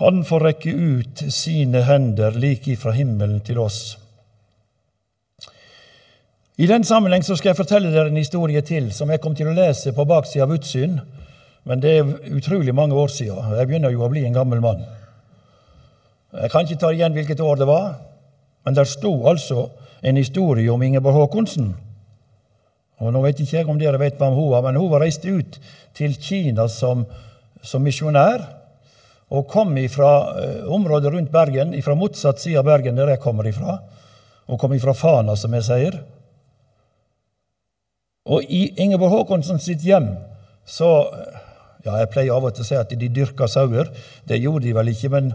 Han 0.00 0.22
får 0.24 0.44
rekke 0.44 0.72
ut 0.72 1.22
sine 1.34 1.82
hender 1.82 2.36
like 2.38 2.70
ifra 2.70 2.92
himmelen 2.94 3.40
til 3.40 3.58
oss. 3.58 3.98
I 6.58 6.66
den 6.66 6.84
sammenheng 6.84 7.22
så 7.22 7.36
skal 7.36 7.52
jeg 7.52 7.58
fortelle 7.58 7.90
dere 7.94 8.10
en 8.10 8.18
historie 8.18 8.62
til 8.66 8.92
som 8.94 9.10
jeg 9.10 9.20
kom 9.22 9.34
til 9.38 9.50
å 9.50 9.54
lese 9.54 9.92
på 9.94 10.06
baksida 10.06 10.46
av 10.46 10.54
utsyn, 10.54 10.96
men 11.66 11.82
det 11.82 11.92
er 11.98 12.34
utrolig 12.34 12.74
mange 12.74 12.94
år 12.98 13.10
siden. 13.14 13.52
Jeg 13.58 13.68
begynner 13.68 13.94
jo 13.94 14.02
å 14.06 14.10
bli 14.10 14.24
en 14.26 14.34
gammel 14.34 14.62
mann. 14.62 14.82
Jeg 16.34 16.50
kan 16.50 16.66
ikke 16.66 16.80
ta 16.82 16.90
igjen 16.94 17.14
hvilket 17.14 17.42
år 17.42 17.60
det 17.60 17.68
var, 17.68 17.92
men 18.64 18.76
der 18.76 18.88
sto 18.88 19.12
altså 19.28 19.68
en 20.02 20.16
historie 20.16 20.70
om 20.72 20.82
Ingeborg 20.82 21.14
Håkonsen. 21.14 21.72
Og 22.98 23.12
Nå 23.14 23.22
vet 23.22 23.40
ikke 23.40 23.60
jeg 23.60 23.70
om 23.70 23.78
dere 23.78 24.00
vet 24.00 24.18
hvem 24.18 24.34
hun 24.34 24.50
var, 24.52 24.64
men 24.66 24.78
hun 24.78 24.90
var 24.90 25.04
reist 25.04 25.24
ut 25.24 25.58
til 25.96 26.16
Kina 26.18 26.66
som, 26.70 27.04
som 27.62 27.84
misjonær. 27.84 28.42
Og 29.28 29.44
kom 29.50 29.74
fra 29.92 30.12
uh, 30.34 30.72
området 30.72 31.12
rundt 31.12 31.32
Bergen, 31.32 31.74
fra 31.84 31.94
motsatt 31.94 32.40
side 32.40 32.58
av 32.58 32.66
Bergen, 32.66 32.96
der 32.96 33.12
jeg 33.12 33.22
kommer 33.22 33.46
ifra. 33.46 33.76
Og 34.48 34.58
kom 34.58 34.72
ifra 34.74 34.94
Fana, 34.96 35.36
som 35.36 35.54
jeg 35.54 35.66
sier. 35.66 35.98
Og 38.28 38.44
i 38.44 38.68
Ingeborg 38.80 39.14
Haakonsen 39.14 39.60
sitt 39.60 39.84
hjem 39.84 40.10
så 40.68 40.88
ja, 41.84 41.94
Jeg 42.02 42.10
pleier 42.12 42.34
av 42.34 42.44
og 42.44 42.52
til 42.52 42.64
å 42.64 42.68
si 42.68 42.76
at 42.76 42.90
de 42.92 43.08
dyrka 43.08 43.46
sauer. 43.48 43.88
Det 44.28 44.40
gjorde 44.40 44.66
de 44.66 44.74
vel 44.76 44.90
ikke, 44.92 45.08
men, 45.12 45.30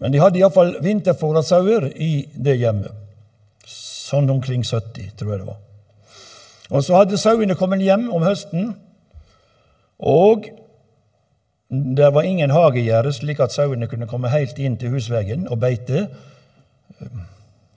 men 0.00 0.12
de 0.12 0.20
hadde 0.20 0.40
iallfall 0.40 0.76
vinterfòra 0.84 1.42
sauer 1.44 1.88
i 1.94 2.26
det 2.32 2.58
hjemmet. 2.60 2.92
Sånn 3.66 4.28
omkring 4.30 4.62
70, 4.64 5.14
tror 5.18 5.32
jeg 5.32 5.42
det 5.42 5.48
var. 5.48 5.62
Og 6.70 6.84
så 6.84 6.98
hadde 6.98 7.18
sauene 7.18 7.56
kommet 7.58 7.82
hjem 7.82 8.08
om 8.14 8.24
høsten, 8.26 8.74
og 9.96 10.48
det 11.70 12.10
var 12.14 12.26
ingen 12.26 12.52
hagegjerde, 12.54 13.12
slik 13.14 13.40
at 13.42 13.54
sauene 13.54 13.88
kunne 13.90 14.06
komme 14.10 14.30
helt 14.30 14.58
inn 14.62 14.76
til 14.78 14.92
husveggen 14.94 15.48
og 15.50 15.58
beite. 15.62 16.06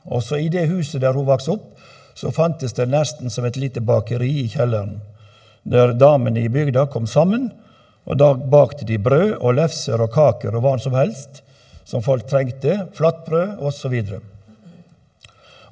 Også 0.05 0.37
i 0.37 0.49
det 0.53 0.67
huset 0.69 1.01
der 1.01 1.17
hun 1.17 1.27
vokste 1.29 1.55
opp, 1.55 1.71
så 2.17 2.33
fantes 2.35 2.75
det 2.77 2.89
nesten 2.91 3.31
som 3.31 3.45
et 3.47 3.57
lite 3.57 3.81
bakeri 3.81 4.43
i 4.43 4.49
kjelleren, 4.51 4.99
der 5.63 5.93
damene 5.97 6.43
i 6.43 6.51
bygda 6.51 6.85
kom 6.91 7.07
sammen, 7.07 7.49
og 8.09 8.17
da 8.19 8.33
bakte 8.33 8.85
de 8.85 8.97
brød 9.01 9.37
og 9.39 9.55
lefser 9.57 10.01
og 10.01 10.11
kaker 10.13 10.55
og 10.55 10.65
hva 10.65 10.75
som 10.81 10.97
helst 10.97 11.43
som 11.89 12.03
folk 12.05 12.27
trengte, 12.29 12.75
flatbrød 12.97 13.63
osv. 13.65 13.95
Og, 13.97 14.27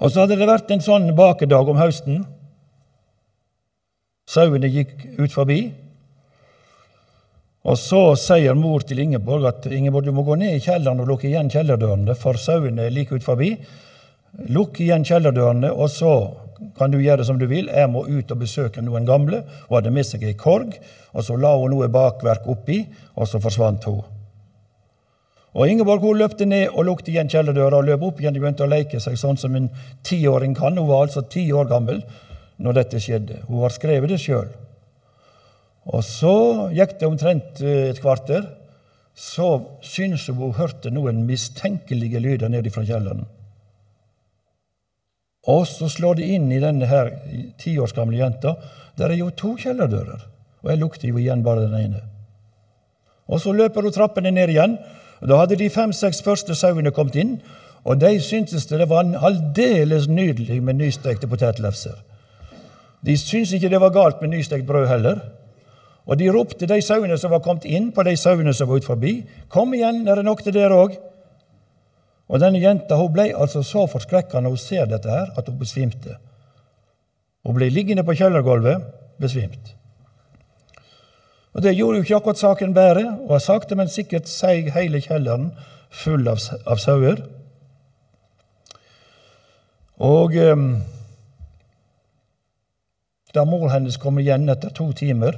og 0.01 0.09
så 0.09 0.24
hadde 0.24 0.39
det 0.39 0.50
vært 0.50 0.74
en 0.74 0.83
sånn 0.83 1.12
bakedag 1.17 1.69
om 1.69 1.79
høsten 1.79 2.25
Sauene 4.27 4.67
gikk 4.67 5.05
ut 5.21 5.31
forbi. 5.31 5.62
Og 7.67 7.77
så 7.79 8.01
sier 8.19 8.57
mor 8.59 8.83
til 8.88 9.00
Ingeborg 9.03 9.47
at 9.47 9.67
Ingeborg, 9.71 10.07
du 10.07 10.15
må 10.15 10.25
gå 10.27 10.36
ned 10.39 10.57
i 10.57 10.63
kjelleren 10.63 11.00
og 11.03 11.07
lukke 11.13 11.29
igjen 11.29 11.51
kjellerdørene, 11.51 12.15
for 12.19 12.39
sauene 12.39 12.88
er 12.88 12.95
like 12.95 13.15
ut 13.15 13.24
forbi. 13.24 13.53
Lukk 14.51 14.81
igjen 14.83 15.07
kjellerdørene, 15.07 15.71
og 15.71 15.88
så 15.91 16.13
kan 16.77 16.91
du 16.91 17.00
gjøre 17.00 17.25
som 17.27 17.39
du 17.39 17.47
vil. 17.47 17.71
Jeg 17.71 17.91
må 17.91 18.03
ut 18.07 18.36
og 18.36 18.43
besøke 18.43 18.83
noen 18.83 19.07
gamle. 19.07 19.41
Hun 19.67 19.79
hadde 19.79 19.95
med 19.95 20.07
seg 20.07 20.27
ei 20.27 20.36
korg, 20.39 20.75
og 21.15 21.24
så 21.24 21.39
la 21.39 21.55
hun 21.55 21.71
noe 21.71 21.88
bakverk 21.91 22.47
oppi, 22.51 22.83
og 23.15 23.31
så 23.31 23.41
forsvant 23.43 23.88
hun. 23.88 24.03
Og 25.56 25.70
Ingeborg 25.72 26.04
hun 26.04 26.20
løpte 26.20 26.46
ned 26.46 26.74
og 26.74 26.86
lukket 26.89 27.13
igjen 27.13 27.30
kjellerdøra 27.32 27.80
og 27.80 27.88
løp 27.88 28.04
opp 28.10 28.22
igjen 28.22 28.36
og 28.36 28.44
begynte 28.44 28.66
å 28.66 28.72
leke 28.72 29.00
seg 29.01 29.16
sånn 29.20 29.39
som 29.39 29.56
en 29.58 29.70
tiåring 30.06 30.54
kan. 30.58 30.77
Hun 30.77 30.89
var 30.89 31.08
altså 31.08 31.24
ti 31.32 31.48
år 31.56 31.70
gammel 31.72 32.01
når 32.62 32.82
dette 32.82 33.01
skjedde. 33.01 33.42
Hun 33.48 33.63
har 33.63 33.74
skrevet 33.74 34.12
det 34.12 34.20
sjøl. 34.22 34.50
Og 35.88 36.04
så 36.04 36.36
gikk 36.75 36.98
det 37.00 37.08
omtrent 37.08 37.62
eh, 37.63 37.89
et 37.94 38.01
kvarter. 38.04 38.44
Så 39.18 39.80
syntes 39.82 40.27
hun 40.30 40.42
hun 40.44 40.58
hørte 40.60 40.92
noen 40.94 41.24
mistenkelige 41.25 42.22
lyder 42.22 42.51
nede 42.54 42.70
fra 42.74 42.84
kjelleren. 42.86 43.24
Og 45.48 45.63
så 45.70 45.88
slår 45.89 46.20
det 46.20 46.27
inn 46.36 46.51
i 46.51 46.60
denne 46.60 46.89
her 46.89 47.13
ti 47.58 47.77
års 47.80 47.96
gamle 47.96 48.20
jenta. 48.20 48.58
Der 49.00 49.13
er 49.13 49.22
jo 49.22 49.32
to 49.32 49.54
kjellerdører, 49.58 50.25
og 50.62 50.70
jeg 50.70 50.82
lukter 50.82 51.08
jo 51.08 51.20
igjen 51.22 51.44
bare 51.46 51.63
den 51.66 51.80
ene. 51.80 52.01
Og 53.32 53.39
så 53.42 53.54
løper 53.56 53.88
hun 53.88 53.96
trappene 53.96 54.34
ned 54.36 54.51
igjen. 54.51 54.75
Da 55.21 55.39
hadde 55.39 55.57
de 55.57 55.69
fem-seks 55.69 56.21
første 56.21 56.55
sauene 56.55 56.91
kommet 56.91 57.15
inn, 57.15 57.38
og 57.88 58.01
de 58.01 58.19
syntes 58.21 58.67
det 58.69 58.89
var 58.89 59.07
aldeles 59.25 60.07
nydelig 60.07 60.59
med 60.63 60.77
nystekte 60.81 61.27
potetlefser. 61.27 61.95
De 63.05 63.17
syntes 63.17 63.53
ikke 63.53 63.69
det 63.69 63.81
var 63.81 63.95
galt 63.95 64.21
med 64.21 64.33
nystekt 64.36 64.67
brød 64.67 64.88
heller. 64.88 65.19
Og 66.05 66.19
de 66.19 66.29
ropte 66.31 66.67
de 66.67 66.81
sauene 66.81 67.17
som 67.17 67.31
var 67.31 67.43
kommet 67.43 67.65
inn, 67.65 67.91
på 67.91 68.03
de 68.03 68.15
sauene 68.17 68.53
som 68.53 68.69
var 68.69 68.75
ut 68.75 68.86
forbi. 68.86 69.24
'Kom 69.50 69.74
igjen, 69.74 70.07
er 70.07 70.15
det 70.15 70.25
nok 70.25 70.43
til 70.43 70.53
dere 70.53 70.75
òg?' 70.75 70.97
Og 72.27 72.39
denne 72.39 72.59
jenta 72.59 72.95
hun 72.95 73.13
ble 73.13 73.31
altså 73.36 73.63
så 73.63 73.88
forskrekka 73.88 74.39
når 74.39 74.50
hun 74.50 74.57
ser 74.57 74.86
dette 74.86 75.09
her, 75.09 75.27
at 75.38 75.47
hun 75.47 75.59
besvimte. 75.59 76.17
Hun 77.45 77.55
ble 77.55 77.69
liggende 77.69 78.03
på 78.03 78.13
kjellergulvet, 78.13 78.83
besvimt. 79.19 79.76
Og 81.58 81.64
Det 81.64 81.74
gjorde 81.74 81.98
jo 81.98 82.06
ikke 82.06 82.16
akkurat 82.20 82.40
saken 82.40 82.74
bedre, 82.74 83.06
og 83.26 83.42
sakte, 83.42 83.76
men 83.76 83.90
sikkert 83.90 84.30
seig 84.30 84.70
hele 84.76 85.02
kjelleren 85.02 85.50
full 85.90 86.28
av, 86.30 86.44
av 86.70 86.78
sauer. 86.78 87.24
Og... 89.98 90.38
Um, 90.38 90.70
da 93.38 93.44
mor 93.46 93.70
hennes 93.70 94.00
kommer 94.02 94.24
igjen 94.24 94.50
etter 94.50 94.72
to 94.74 94.88
timer, 94.98 95.36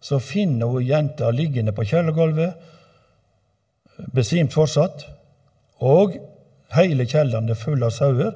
så 0.00 0.18
finner 0.22 0.70
hun 0.70 0.86
jenta 0.86 1.30
liggende 1.34 1.74
på 1.76 1.84
kjellergulvet, 1.90 2.54
besvimt 4.16 4.54
fortsatt, 4.54 5.04
og 5.82 6.16
hele 6.76 7.06
kjelleren 7.10 7.50
er 7.52 7.58
full 7.58 7.84
av 7.84 7.92
sauer. 7.94 8.32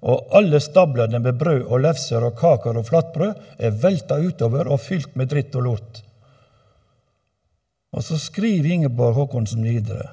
Og 0.00 0.30
alle 0.36 0.56
stablene 0.64 1.18
med 1.20 1.36
brød 1.36 1.66
og 1.66 1.82
lefser 1.84 2.24
og 2.24 2.38
kaker 2.38 2.78
og 2.80 2.86
flatbrød 2.88 3.58
er 3.60 3.74
velta 3.82 4.16
utover 4.16 4.70
og 4.72 4.80
fylt 4.80 5.12
med 5.20 5.28
dritt 5.28 5.56
og 5.60 5.66
lort. 5.66 6.00
Og 7.90 8.04
så 8.06 8.18
skriver 8.18 8.70
Ingeborg 8.70 9.16
Håkonsen 9.18 9.64
videre. 9.66 10.12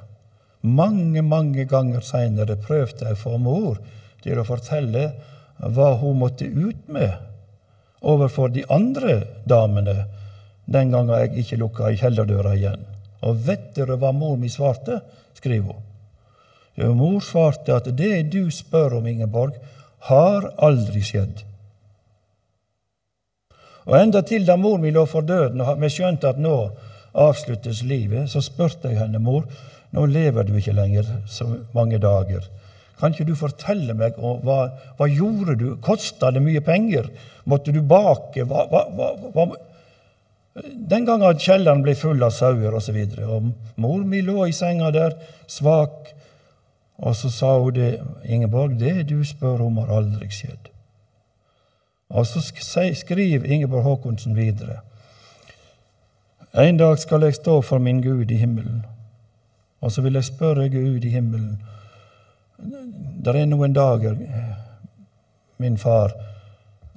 Mange, 0.62 1.22
mange 1.22 1.66
ganger 1.70 2.02
seinere 2.02 2.58
prøvde 2.60 3.06
jeg 3.06 3.20
få 3.22 3.38
mor 3.38 3.78
til 4.24 4.40
å 4.40 4.46
fortelle 4.48 5.12
hva 5.62 5.94
hun 6.02 6.20
måtte 6.22 6.48
ut 6.50 6.90
med 6.90 7.14
overfor 8.02 8.52
de 8.54 8.64
andre 8.70 9.22
damene 9.50 10.06
den 10.68 10.92
gangen 10.92 11.16
jeg 11.16 11.44
ikke 11.44 11.60
lukka 11.62 11.92
i 11.92 12.00
kjellerdøra 12.00 12.54
igjen. 12.58 12.84
Og 13.26 13.40
vet 13.48 13.72
dere 13.76 13.98
hva 13.98 14.12
mor 14.14 14.36
mi 14.38 14.50
svarte? 14.52 15.00
skriver 15.38 15.72
hun. 15.72 15.84
Jo, 16.78 16.94
mor 16.94 17.22
svarte 17.26 17.78
at 17.78 17.88
det 17.98 18.28
du 18.34 18.52
spør 18.54 19.00
om, 19.00 19.08
Ingeborg, 19.08 19.56
har 20.10 20.52
aldri 20.62 21.02
skjedd. 21.06 21.42
Og 23.88 23.96
enda 23.98 24.22
til 24.22 24.46
da 24.46 24.58
mor 24.60 24.78
mi 24.82 24.92
lå 24.92 25.06
for 25.10 25.26
døden, 25.26 25.62
og 25.64 25.80
vi 25.82 25.90
skjønte 25.90 26.30
at 26.30 26.42
nå 26.42 26.58
avsluttes 27.18 27.82
livet, 27.88 28.30
så 28.32 28.42
spurte 28.46 28.92
jeg 28.92 29.02
henne, 29.02 29.22
mor, 29.24 29.48
nå 29.96 30.06
lever 30.12 30.46
du 30.48 30.56
ikke 30.58 30.76
lenger 30.78 31.08
så 31.32 31.48
mange 31.76 32.00
dager. 32.04 32.46
Kan 32.98 33.14
ikke 33.14 33.28
du 33.30 33.36
fortelle 33.38 33.94
meg 33.98 34.18
hva, 34.18 34.58
hva 34.98 35.08
gjorde 35.10 35.56
du? 35.60 35.68
Kosta 35.86 36.32
det 36.34 36.42
mye 36.42 36.64
penger? 36.66 37.10
Måtte 37.46 37.74
du 37.74 37.84
bake? 37.86 38.46
Hva, 38.50 38.66
hva, 38.72 39.12
hva, 39.36 39.46
Den 40.90 41.06
gangen 41.06 41.38
kjelleren 41.38 41.84
ble 41.86 41.94
full 41.96 42.24
av 42.26 42.34
sauer 42.34 42.74
osv. 42.74 42.98
Og, 42.98 43.14
så 43.14 43.28
og 43.38 43.52
mor 43.78 44.02
mi 44.02 44.24
lå 44.26 44.48
i 44.48 44.56
senga 44.56 44.90
der, 44.96 45.14
svak, 45.46 46.10
og 46.98 47.14
så 47.16 47.30
sa 47.30 47.52
hun 47.62 47.76
det, 47.78 47.92
Ingeborg, 48.26 48.80
det 48.82 49.06
du 49.12 49.22
spør 49.26 49.62
om, 49.68 49.78
har 49.84 49.94
aldri 50.00 50.32
skjedd. 50.34 50.72
Og 52.10 52.26
så 52.26 52.42
skriver 52.42 53.46
Ingeborg 53.46 53.86
Håkonsen 53.86 54.34
videre. 54.38 54.82
En 56.58 56.78
dag 56.78 56.98
skal 57.00 57.22
jeg 57.22 57.36
stå 57.38 57.60
for 57.62 57.78
min 57.78 58.02
Gud 58.02 58.32
i 58.32 58.38
himmelen, 58.42 58.86
og 59.82 59.92
så 59.92 60.02
vil 60.02 60.18
jeg 60.18 60.26
spørre 60.26 60.70
Gud 60.74 61.06
i 61.06 61.14
himmelen 61.14 61.58
det 62.58 63.36
er 63.36 63.46
noen 63.46 63.74
dager, 63.76 64.16
min 65.62 65.78
far, 65.78 66.14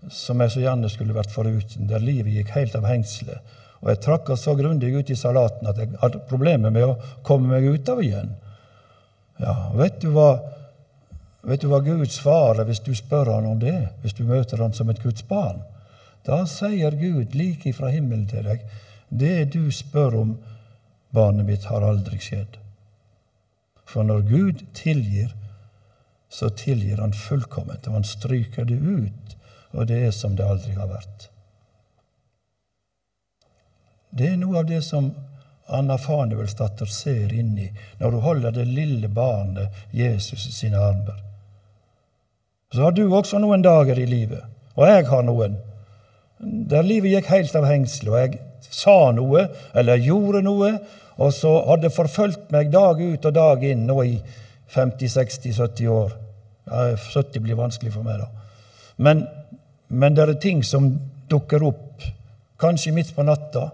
som 0.08 0.40
jeg 0.40 0.52
så 0.54 0.62
gjerne 0.62 0.88
skulle 0.88 1.16
vært 1.16 1.32
foruten, 1.34 1.88
der 1.90 2.00
livet 2.00 2.38
gikk 2.38 2.54
helt 2.56 2.76
av 2.78 2.86
hengselet, 2.88 3.56
Og 3.80 3.88
jeg 3.88 4.00
trakka 4.04 4.34
så 4.36 4.52
grundig 4.56 4.90
ut 4.92 5.10
i 5.10 5.16
salaten 5.16 5.68
at 5.68 5.78
jeg 5.80 5.94
hadde 6.02 6.18
problemer 6.28 6.68
med 6.70 6.84
å 6.84 6.98
komme 7.24 7.48
meg 7.48 7.64
ut 7.64 7.88
av 7.88 8.02
igjen. 8.04 8.34
Ja, 9.40 9.70
vet 9.72 10.00
du 10.02 10.10
hva 10.16 10.30
Vet 11.40 11.62
du 11.62 11.70
hva 11.70 11.78
Gud 11.80 12.10
svarer 12.12 12.66
hvis 12.68 12.82
du 12.84 12.90
spør 12.92 13.30
han 13.32 13.46
om 13.48 13.56
det, 13.62 13.88
hvis 14.02 14.12
du 14.12 14.26
møter 14.28 14.60
han 14.60 14.74
som 14.76 14.90
et 14.92 15.00
Guds 15.00 15.22
barn? 15.24 15.62
Da 16.28 16.42
sier 16.44 16.92
Gud 17.00 17.32
like 17.32 17.70
ifra 17.70 17.88
himmelen 17.88 18.26
til 18.28 18.44
deg, 18.44 18.60
det 19.10 19.52
du 19.54 19.70
spør 19.74 20.16
om, 20.22 20.34
barnet 21.10 21.46
mitt, 21.46 21.66
har 21.66 21.82
aldri 21.82 22.18
skjedd. 22.22 22.58
For 23.90 24.06
når 24.06 24.22
Gud 24.28 24.62
tilgir, 24.74 25.34
så 26.30 26.50
tilgir 26.54 27.02
han 27.02 27.12
fullkomment, 27.12 27.88
og 27.90 27.98
han 27.98 28.06
stryker 28.06 28.68
det 28.68 28.78
ut, 28.78 29.34
og 29.74 29.88
det 29.90 29.98
er 30.06 30.14
som 30.14 30.36
det 30.38 30.46
aldri 30.46 30.76
har 30.78 30.90
vært. 30.90 31.26
Det 34.10 34.30
er 34.30 34.38
noe 34.38 34.62
av 34.62 34.70
det 34.70 34.80
som 34.86 35.10
Anna 35.70 35.96
Fanuelsdatter 35.98 36.86
ser 36.90 37.32
inni 37.34 37.68
når 38.00 38.14
hun 38.16 38.24
holder 38.24 38.54
det 38.54 38.66
lille 38.66 39.08
barnet 39.08 39.94
Jesus 39.94 40.48
i 40.48 40.54
sine 40.54 40.78
armer. 40.82 41.18
Så 42.74 42.82
har 42.82 42.94
du 42.94 43.04
også 43.06 43.38
noen 43.42 43.62
dager 43.62 43.98
i 43.98 44.06
livet, 44.06 44.42
og 44.74 44.86
jeg 44.86 45.06
har 45.10 45.26
noen, 45.26 45.58
der 46.40 46.86
livet 46.86 47.14
gikk 47.14 47.30
helt 47.30 47.58
av 47.58 47.66
hengselet, 47.66 48.10
og 48.10 48.20
jeg 48.22 48.49
sa 48.70 49.10
noe 49.16 49.46
eller 49.74 50.02
gjorde 50.02 50.42
noe, 50.44 50.74
og 51.20 51.32
så 51.36 51.52
hadde 51.68 51.92
forfulgt 51.92 52.52
meg 52.54 52.70
dag 52.72 53.00
ut 53.00 53.26
og 53.28 53.34
dag 53.36 53.64
inn 53.66 53.86
nå 53.88 53.98
i 54.06 54.14
50-60-70 54.74 55.90
år. 55.92 56.14
Ja, 56.70 56.86
70 56.96 57.44
blir 57.44 57.58
vanskelig 57.58 57.92
for 57.94 58.06
meg, 58.06 58.22
da. 58.22 58.28
Men, 59.00 59.24
men 59.88 60.16
det 60.16 60.26
er 60.26 60.38
ting 60.40 60.62
som 60.66 60.92
dukker 61.30 61.64
opp, 61.66 62.04
kanskje 62.60 62.94
midt 62.94 63.14
på 63.16 63.24
natta, 63.26 63.70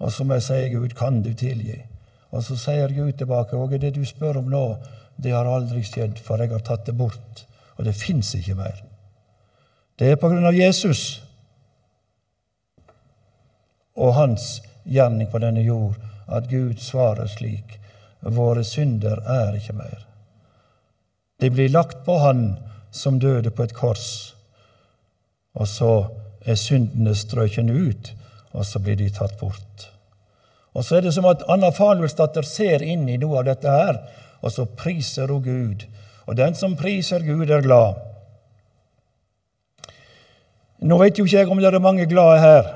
og 0.00 0.12
så 0.12 0.24
må 0.26 0.38
jeg 0.38 0.46
si, 0.46 0.60
Gud, 0.74 0.94
kan 0.98 1.22
du 1.22 1.30
tilgi? 1.38 1.78
Og 2.34 2.42
så 2.42 2.56
sier 2.58 2.92
Gud 2.92 3.12
tilbake, 3.18 3.56
Åge, 3.56 3.78
det 3.78 3.94
du 3.94 4.02
spør 4.04 4.40
om 4.40 4.50
nå, 4.50 4.64
det 5.16 5.32
har 5.32 5.46
aldri 5.46 5.84
skjedd, 5.86 6.18
for 6.18 6.42
jeg 6.42 6.50
har 6.50 6.64
tatt 6.66 6.88
det 6.88 6.96
bort, 6.98 7.44
og 7.78 7.86
det 7.86 7.94
fins 7.94 8.32
ikke 8.34 8.56
mer. 8.58 8.80
Det 9.98 10.10
er 10.10 10.18
på 10.18 10.28
grunn 10.32 10.46
av 10.48 10.56
Jesus 10.56 11.22
og 13.94 14.14
hans 14.14 14.58
gjerning 14.84 15.30
på 15.30 15.40
denne 15.42 15.62
jord 15.64 15.96
at 16.26 16.48
Gud 16.50 16.80
svarer 16.82 17.28
slik. 17.30 17.78
Våre 18.20 18.64
synder 18.64 19.20
er 19.28 19.56
ikke 19.58 19.76
mer. 19.76 20.04
De 21.40 21.50
blir 21.50 21.68
lagt 21.68 22.04
på 22.06 22.18
Han 22.18 22.56
som 22.94 23.18
døde 23.18 23.50
på 23.50 23.64
et 23.66 23.74
kors, 23.74 24.34
og 25.54 25.66
så 25.68 25.94
er 26.46 26.54
syndene 26.54 27.14
strøkene 27.14 27.74
ut, 27.74 28.12
og 28.54 28.66
så 28.66 28.78
blir 28.78 28.96
de 28.96 29.10
tatt 29.10 29.34
bort. 29.40 29.88
Og 30.74 30.84
så 30.84 30.96
er 30.96 31.06
det 31.06 31.14
som 31.14 31.26
at 31.26 31.42
Anna 31.50 31.70
Fanuelsdatter 31.74 32.46
ser 32.46 32.82
inn 32.82 33.08
i 33.10 33.18
noe 33.18 33.40
av 33.40 33.48
dette 33.48 33.70
her, 33.70 33.98
og 34.42 34.52
så 34.54 34.66
priser 34.66 35.30
hun 35.30 35.42
Gud. 35.42 35.84
Og 36.26 36.38
den 36.38 36.54
som 36.54 36.76
priser 36.78 37.22
Gud, 37.26 37.50
er 37.50 37.62
glad. 37.66 37.98
Nå 40.84 40.98
vet 41.00 41.18
jo 41.18 41.26
ikke 41.26 41.38
jeg 41.42 41.50
om 41.50 41.60
det 41.62 41.70
er 41.70 41.82
mange 41.82 42.06
glade 42.10 42.40
her, 42.42 42.72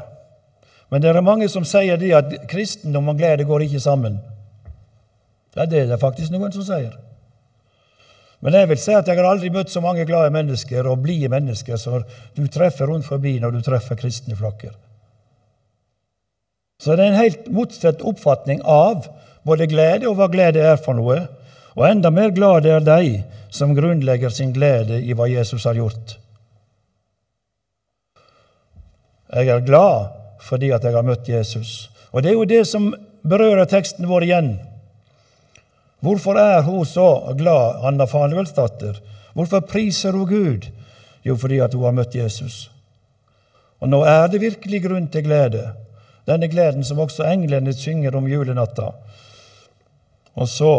men 0.91 1.03
det 1.03 1.11
er 1.11 1.21
mange 1.25 1.49
som 1.53 1.67
sier 1.69 2.01
det 2.01 2.15
at 2.17 2.33
kristendom 2.49 3.11
og 3.13 3.19
glede 3.21 3.45
går 3.45 3.67
ikke 3.67 3.81
sammen. 3.81 4.19
Ja, 5.57 5.67
det 5.67 5.83
er 5.83 5.87
det 5.91 6.01
faktisk 6.01 6.33
noen 6.33 6.53
som 6.55 6.65
sier. 6.65 6.95
Men 8.41 8.55
jeg 8.55 8.69
vil 8.71 8.79
si 8.79 8.95
at 8.95 9.09
jeg 9.09 9.19
har 9.19 9.27
aldri 9.27 9.51
møtt 9.51 9.73
så 9.73 9.83
mange 9.83 10.07
glade 10.07 10.31
mennesker 10.31 10.87
og 10.87 11.03
blide 11.03 11.31
mennesker 11.33 11.81
som 11.81 12.05
du 12.37 12.45
treffer 12.47 12.87
rundt 12.87 13.09
forbi 13.09 13.35
når 13.43 13.57
du 13.57 13.65
treffer 13.67 13.99
kristne 13.99 14.37
flokker. 14.39 14.71
Så 16.79 16.95
det 16.95 17.05
er 17.05 17.11
en 17.11 17.19
helt 17.19 17.49
motsatt 17.51 18.05
oppfatning 18.07 18.63
av 18.63 19.09
både 19.47 19.67
glede 19.71 20.07
og 20.07 20.21
hva 20.21 20.29
glede 20.31 20.63
er 20.63 20.79
for 20.79 20.95
noe. 20.95 21.25
Og 21.75 21.89
enda 21.89 22.13
mer 22.15 22.31
glade 22.35 22.71
er 22.71 22.85
de 22.87 23.19
som 23.55 23.75
grunnlegger 23.75 24.31
sin 24.31 24.55
glede 24.55 25.01
i 25.03 25.17
hva 25.19 25.27
Jesus 25.31 25.67
har 25.67 25.79
gjort. 25.79 26.15
Jeg 29.35 29.51
er 29.51 29.67
glad 29.67 30.18
fordi 30.41 30.73
at 30.75 30.85
jeg 30.85 30.95
har 30.95 31.07
møtt 31.07 31.29
Jesus. 31.29 31.91
Og 32.13 32.23
det 32.23 32.33
er 32.33 32.39
jo 32.39 32.49
det 32.49 32.65
som 32.69 32.91
berører 33.29 33.69
teksten 33.69 34.09
vår 34.09 34.27
igjen. 34.29 34.51
Hvorfor 36.01 36.39
er 36.39 36.63
hun 36.63 36.87
så 36.87 37.35
glad, 37.39 37.83
Anna 37.85 38.07
Fanuelsdatter? 38.07 39.01
Hvorfor 39.35 39.61
priser 39.67 40.15
hun 40.15 40.29
Gud? 40.29 40.69
Jo, 41.27 41.37
fordi 41.37 41.59
at 41.61 41.75
hun 41.75 41.85
har 41.89 41.97
møtt 41.97 42.15
Jesus. 42.15 42.69
Og 43.79 43.91
nå 43.91 44.03
er 44.07 44.29
det 44.31 44.43
virkelig 44.43 44.83
grunn 44.87 45.11
til 45.11 45.27
glede. 45.27 45.65
Denne 46.29 46.49
gleden 46.51 46.85
som 46.85 47.01
også 47.03 47.27
englene 47.27 47.73
synger 47.75 48.17
om 48.19 48.29
julenatta. 48.31 48.93
Og 50.39 50.49
så 50.49 50.73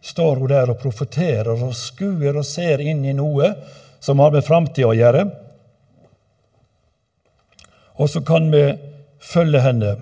står 0.00 0.40
hun 0.40 0.50
der 0.50 0.70
og 0.70 0.80
profeterer 0.80 1.50
og 1.54 1.74
skuer 1.76 2.38
og 2.38 2.46
ser 2.46 2.82
inn 2.82 3.04
i 3.04 3.16
noe 3.16 3.54
som 4.00 4.20
har 4.22 4.32
med 4.34 4.46
framtida 4.46 4.90
å 4.90 4.96
gjøre. 4.96 5.26
Og 8.00 8.08
så 8.08 8.22
kan 8.24 8.48
vi 8.52 8.64
følge 9.20 9.60
henne. 9.60 9.96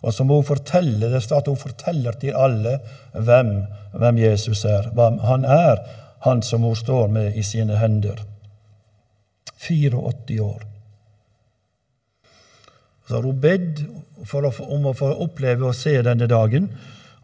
Og 0.00 0.14
så 0.16 0.24
må 0.24 0.40
hun 0.40 0.48
fortelle, 0.48 1.10
det 1.12 1.22
står 1.24 1.42
at 1.42 1.48
hun 1.48 1.60
forteller 1.60 2.16
til 2.20 2.36
alle 2.36 2.78
hvem, 3.12 3.54
hvem 3.96 4.18
Jesus 4.20 4.64
er. 4.64 4.90
Hvem 4.96 5.18
han 5.24 5.44
er, 5.44 5.80
han 6.24 6.42
som 6.44 6.64
hun 6.64 6.76
står 6.76 7.08
med 7.12 7.36
i 7.36 7.44
sine 7.44 7.78
hender. 7.80 8.20
84 9.60 10.40
år. 10.40 10.62
Så 13.08 13.16
har 13.16 13.26
hun 13.26 13.40
bedt 13.40 13.82
om 14.70 14.86
å 14.86 14.94
få 14.96 15.10
oppleve 15.24 15.68
og 15.68 15.76
se 15.76 15.96
denne 16.04 16.28
dagen, 16.30 16.70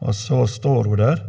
og 0.01 0.15
så 0.17 0.45
står 0.51 0.91
hun 0.91 1.01
der. 1.01 1.23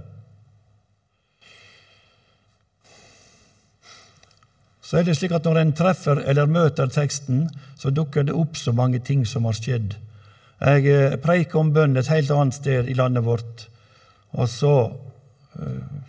Så 4.88 5.02
er 5.02 5.04
det 5.04 5.18
slik 5.18 5.34
at 5.36 5.44
Når 5.44 5.60
en 5.60 5.74
treffer 5.76 6.22
eller 6.24 6.48
møter 6.48 6.88
teksten, 6.88 7.50
så 7.76 7.92
dukker 7.92 8.24
det 8.24 8.36
opp 8.36 8.56
så 8.56 8.72
mange 8.72 9.00
ting 9.04 9.26
som 9.28 9.46
har 9.46 9.58
skjedd. 9.58 9.98
Jeg 10.62 10.88
eh, 10.90 11.18
preiker 11.22 11.60
om 11.60 11.74
bønn 11.76 11.98
et 12.00 12.08
helt 12.08 12.32
annet 12.32 12.56
sted 12.56 12.88
i 12.88 12.96
landet 12.98 13.26
vårt, 13.26 13.68
og 14.32 14.48
så 14.50 14.76
eh, 15.60 16.04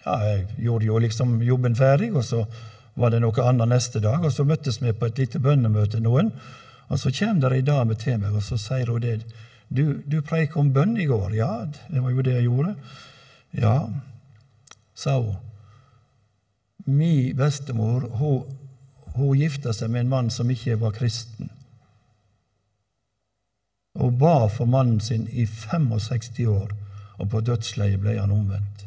Ja, 0.00 0.14
jeg 0.24 0.46
gjorde 0.64 0.86
jo 0.86 0.98
liksom 1.02 1.42
jobben 1.44 1.74
ferdig, 1.76 2.14
og 2.16 2.24
så 2.24 2.46
var 2.96 3.10
det 3.12 3.20
noe 3.20 3.44
annet 3.44 3.68
neste 3.68 4.00
dag, 4.00 4.22
og 4.24 4.32
så 4.32 4.46
møttes 4.48 4.80
vi 4.80 4.94
på 4.96 5.10
et 5.10 5.18
lite 5.20 5.42
bønnemøte, 5.44 6.00
noen. 6.00 6.30
Og 6.88 6.98
så 6.98 7.12
kommer 7.12 7.50
det 7.50 7.58
ei 7.58 7.66
dame 7.66 7.98
til 8.00 8.16
meg, 8.22 8.32
og 8.32 8.42
så 8.42 8.56
sier 8.56 8.88
hun 8.88 9.02
det. 9.04 9.18
Du, 9.68 10.00
du 10.06 10.22
preika 10.24 10.58
om 10.62 10.72
bønn 10.72 10.96
i 10.96 11.10
går. 11.10 11.36
Ja, 11.36 11.66
det 11.66 12.00
var 12.00 12.16
jo 12.16 12.24
det 12.24 12.38
jeg 12.38 12.48
gjorde. 12.48 12.74
Ja, 13.60 13.76
sa 14.96 15.20
hun. 15.20 15.36
Mi 16.84 17.32
bestemor 17.36 18.08
hun, 18.20 18.44
hun 19.14 19.38
gifta 19.38 19.72
seg 19.76 19.90
med 19.90 20.06
en 20.06 20.12
mann 20.12 20.30
som 20.30 20.50
ikke 20.50 20.78
var 20.80 20.94
kristen. 20.96 21.50
Hun 23.98 24.18
ba 24.18 24.48
for 24.48 24.70
mannen 24.70 25.00
sin 25.00 25.26
i 25.28 25.46
65 25.46 26.46
år, 26.48 26.70
og 27.18 27.30
på 27.30 27.42
dødsleiet 27.44 28.00
ble 28.00 28.16
han 28.20 28.32
omvendt. 28.32 28.86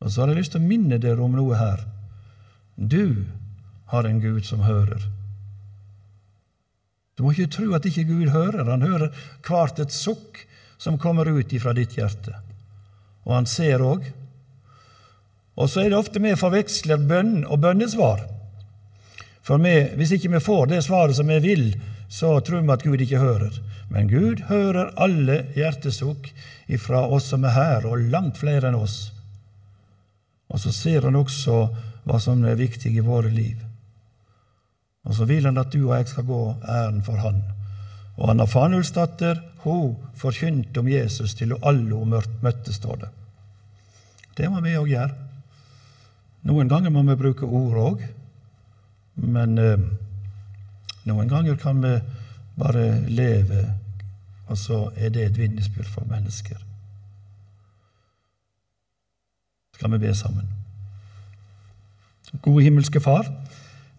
Og 0.00 0.10
så 0.12 0.22
har 0.22 0.32
jeg 0.32 0.42
lyst 0.42 0.56
til 0.56 0.64
å 0.64 0.68
minne 0.68 0.98
dere 1.02 1.22
om 1.24 1.36
noe 1.36 1.58
her. 1.58 1.84
Du 2.76 3.24
har 3.92 4.08
en 4.08 4.20
Gud 4.20 4.44
som 4.44 4.64
hører. 4.66 5.06
Du 7.16 7.24
må 7.24 7.32
ikke 7.32 7.52
tro 7.54 7.70
at 7.76 7.86
ikke 7.88 8.04
Gud 8.10 8.28
hører. 8.34 8.66
Han 8.68 8.84
hører 8.84 9.14
hvert 9.46 9.80
et 9.80 9.94
sukk 9.94 10.42
som 10.78 10.98
kommer 11.00 11.28
ut 11.32 11.52
ifra 11.56 11.72
ditt 11.76 11.96
hjerte. 11.96 12.34
Og 13.24 13.32
han 13.38 13.48
ser 13.48 13.84
òg. 13.84 14.04
Og 15.56 15.70
så 15.72 15.82
er 15.82 15.92
det 15.92 15.98
ofte 15.98 16.20
vi 16.20 16.34
forveksler 16.36 17.00
bønn 17.08 17.44
og 17.44 17.60
bønnesvar. 17.64 18.26
For 19.46 19.62
vi, 19.62 19.74
hvis 19.96 20.12
ikke 20.16 20.32
vi 20.34 20.42
får 20.42 20.72
det 20.72 20.82
svaret 20.84 21.16
som 21.16 21.30
vi 21.30 21.38
vil, 21.40 21.68
så 22.08 22.34
tror 22.40 22.62
vi 22.62 22.74
at 22.74 22.84
Gud 22.84 23.00
ikke 23.00 23.22
hører. 23.22 23.54
Men 23.88 24.10
Gud 24.10 24.42
hører 24.50 24.92
alle 25.00 25.44
hjertesukk 25.54 26.28
ifra 26.66 27.04
oss 27.06 27.30
som 27.30 27.44
er 27.46 27.54
her, 27.54 27.86
og 27.86 28.08
langt 28.10 28.40
flere 28.40 28.68
enn 28.68 28.78
oss. 28.78 29.12
Og 30.50 30.60
så 30.62 30.72
ser 30.74 31.06
han 31.06 31.18
også 31.18 31.66
hva 32.06 32.18
som 32.22 32.44
er 32.46 32.58
viktig 32.58 32.92
i 32.94 33.04
våre 33.04 33.30
liv. 33.30 33.62
Og 35.06 35.14
så 35.14 35.26
vil 35.26 35.46
han 35.46 35.58
at 35.58 35.70
du 35.72 35.84
og 35.84 35.94
jeg 35.96 36.08
skal 36.10 36.26
gå 36.26 36.40
æren 36.66 37.02
for 37.06 37.22
han. 37.22 37.42
Og 38.16 38.32
Anna 38.32 38.46
Fanulsdatter 38.50 39.40
hun 39.62 39.96
forkynte 40.18 40.80
om 40.80 40.88
Jesus 40.90 41.34
til 41.34 41.54
alle 41.62 41.94
hun 41.94 42.14
møtte, 42.14 42.72
står 42.72 43.00
det. 43.02 43.08
Det 44.36 44.50
må 44.50 44.60
vi 44.62 44.76
òg 44.78 44.90
gjøre. 44.90 45.25
Noen 46.46 46.68
ganger 46.70 46.92
må 46.94 47.02
vi 47.08 47.18
bruke 47.18 47.46
ord 47.46 47.78
òg, 47.82 48.04
men 49.24 49.58
eh, 49.58 49.80
noen 51.08 51.30
ganger 51.30 51.58
kan 51.58 51.80
vi 51.82 51.96
bare 52.56 52.84
leve, 53.10 53.64
og 54.46 54.58
så 54.60 54.84
er 54.94 55.10
det 55.14 55.24
et 55.24 55.40
vitnesbyrd 55.40 55.90
for 55.90 56.06
mennesker. 56.10 56.60
Skal 59.74 59.92
vi 59.92 60.00
be 60.06 60.14
sammen? 60.14 60.46
Gode 62.42 62.62
himmelske 62.64 63.02
Far. 63.02 63.26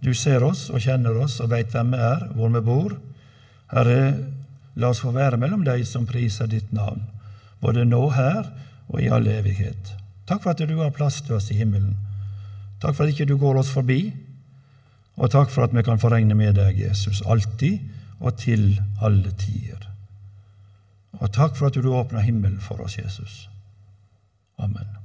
Du 0.04 0.14
ser 0.14 0.44
oss 0.46 0.70
og 0.70 0.82
kjenner 0.82 1.20
oss 1.20 1.40
og 1.44 1.52
veit 1.52 1.74
hvem 1.74 1.94
vi 1.94 2.02
er, 2.02 2.26
hvor 2.38 2.52
vi 2.54 2.64
bor. 2.64 2.98
Herre, 3.74 4.00
la 4.78 4.92
oss 4.94 5.04
få 5.04 5.12
være 5.12 5.40
mellom 5.42 5.66
de 5.68 5.82
som 5.86 6.08
priser 6.08 6.48
ditt 6.48 6.72
navn, 6.72 7.04
både 7.62 7.86
nå 7.86 8.04
her 8.16 8.46
og 8.88 9.02
i 9.04 9.10
all 9.12 9.28
evighet. 9.28 9.96
Takk 10.30 10.44
for 10.44 10.54
at 10.54 10.64
du 10.64 10.78
har 10.80 10.96
plass 10.96 11.20
til 11.26 11.38
oss 11.38 11.52
i 11.52 11.58
himmelen. 11.60 11.96
Takk 12.82 12.96
for 12.96 13.04
at 13.04 13.14
ikke 13.14 13.26
du 13.26 13.38
går 13.38 13.60
oss 13.62 13.72
forbi. 13.74 14.14
Og 15.18 15.32
takk 15.34 15.50
for 15.50 15.66
at 15.66 15.74
vi 15.74 15.82
kan 15.82 16.00
foregne 16.00 16.36
med 16.38 16.54
deg, 16.60 16.78
Jesus, 16.80 17.24
alltid 17.26 17.80
og 18.20 18.38
til 18.38 18.80
alle 19.02 19.32
tider. 19.32 19.90
Og 21.18 21.34
takk 21.34 21.58
for 21.58 21.68
at 21.68 21.82
du 21.82 21.90
åpner 21.94 22.22
himmelen 22.22 22.62
for 22.62 22.82
oss, 22.86 22.98
Jesus. 22.98 23.50
Amen. 24.60 24.97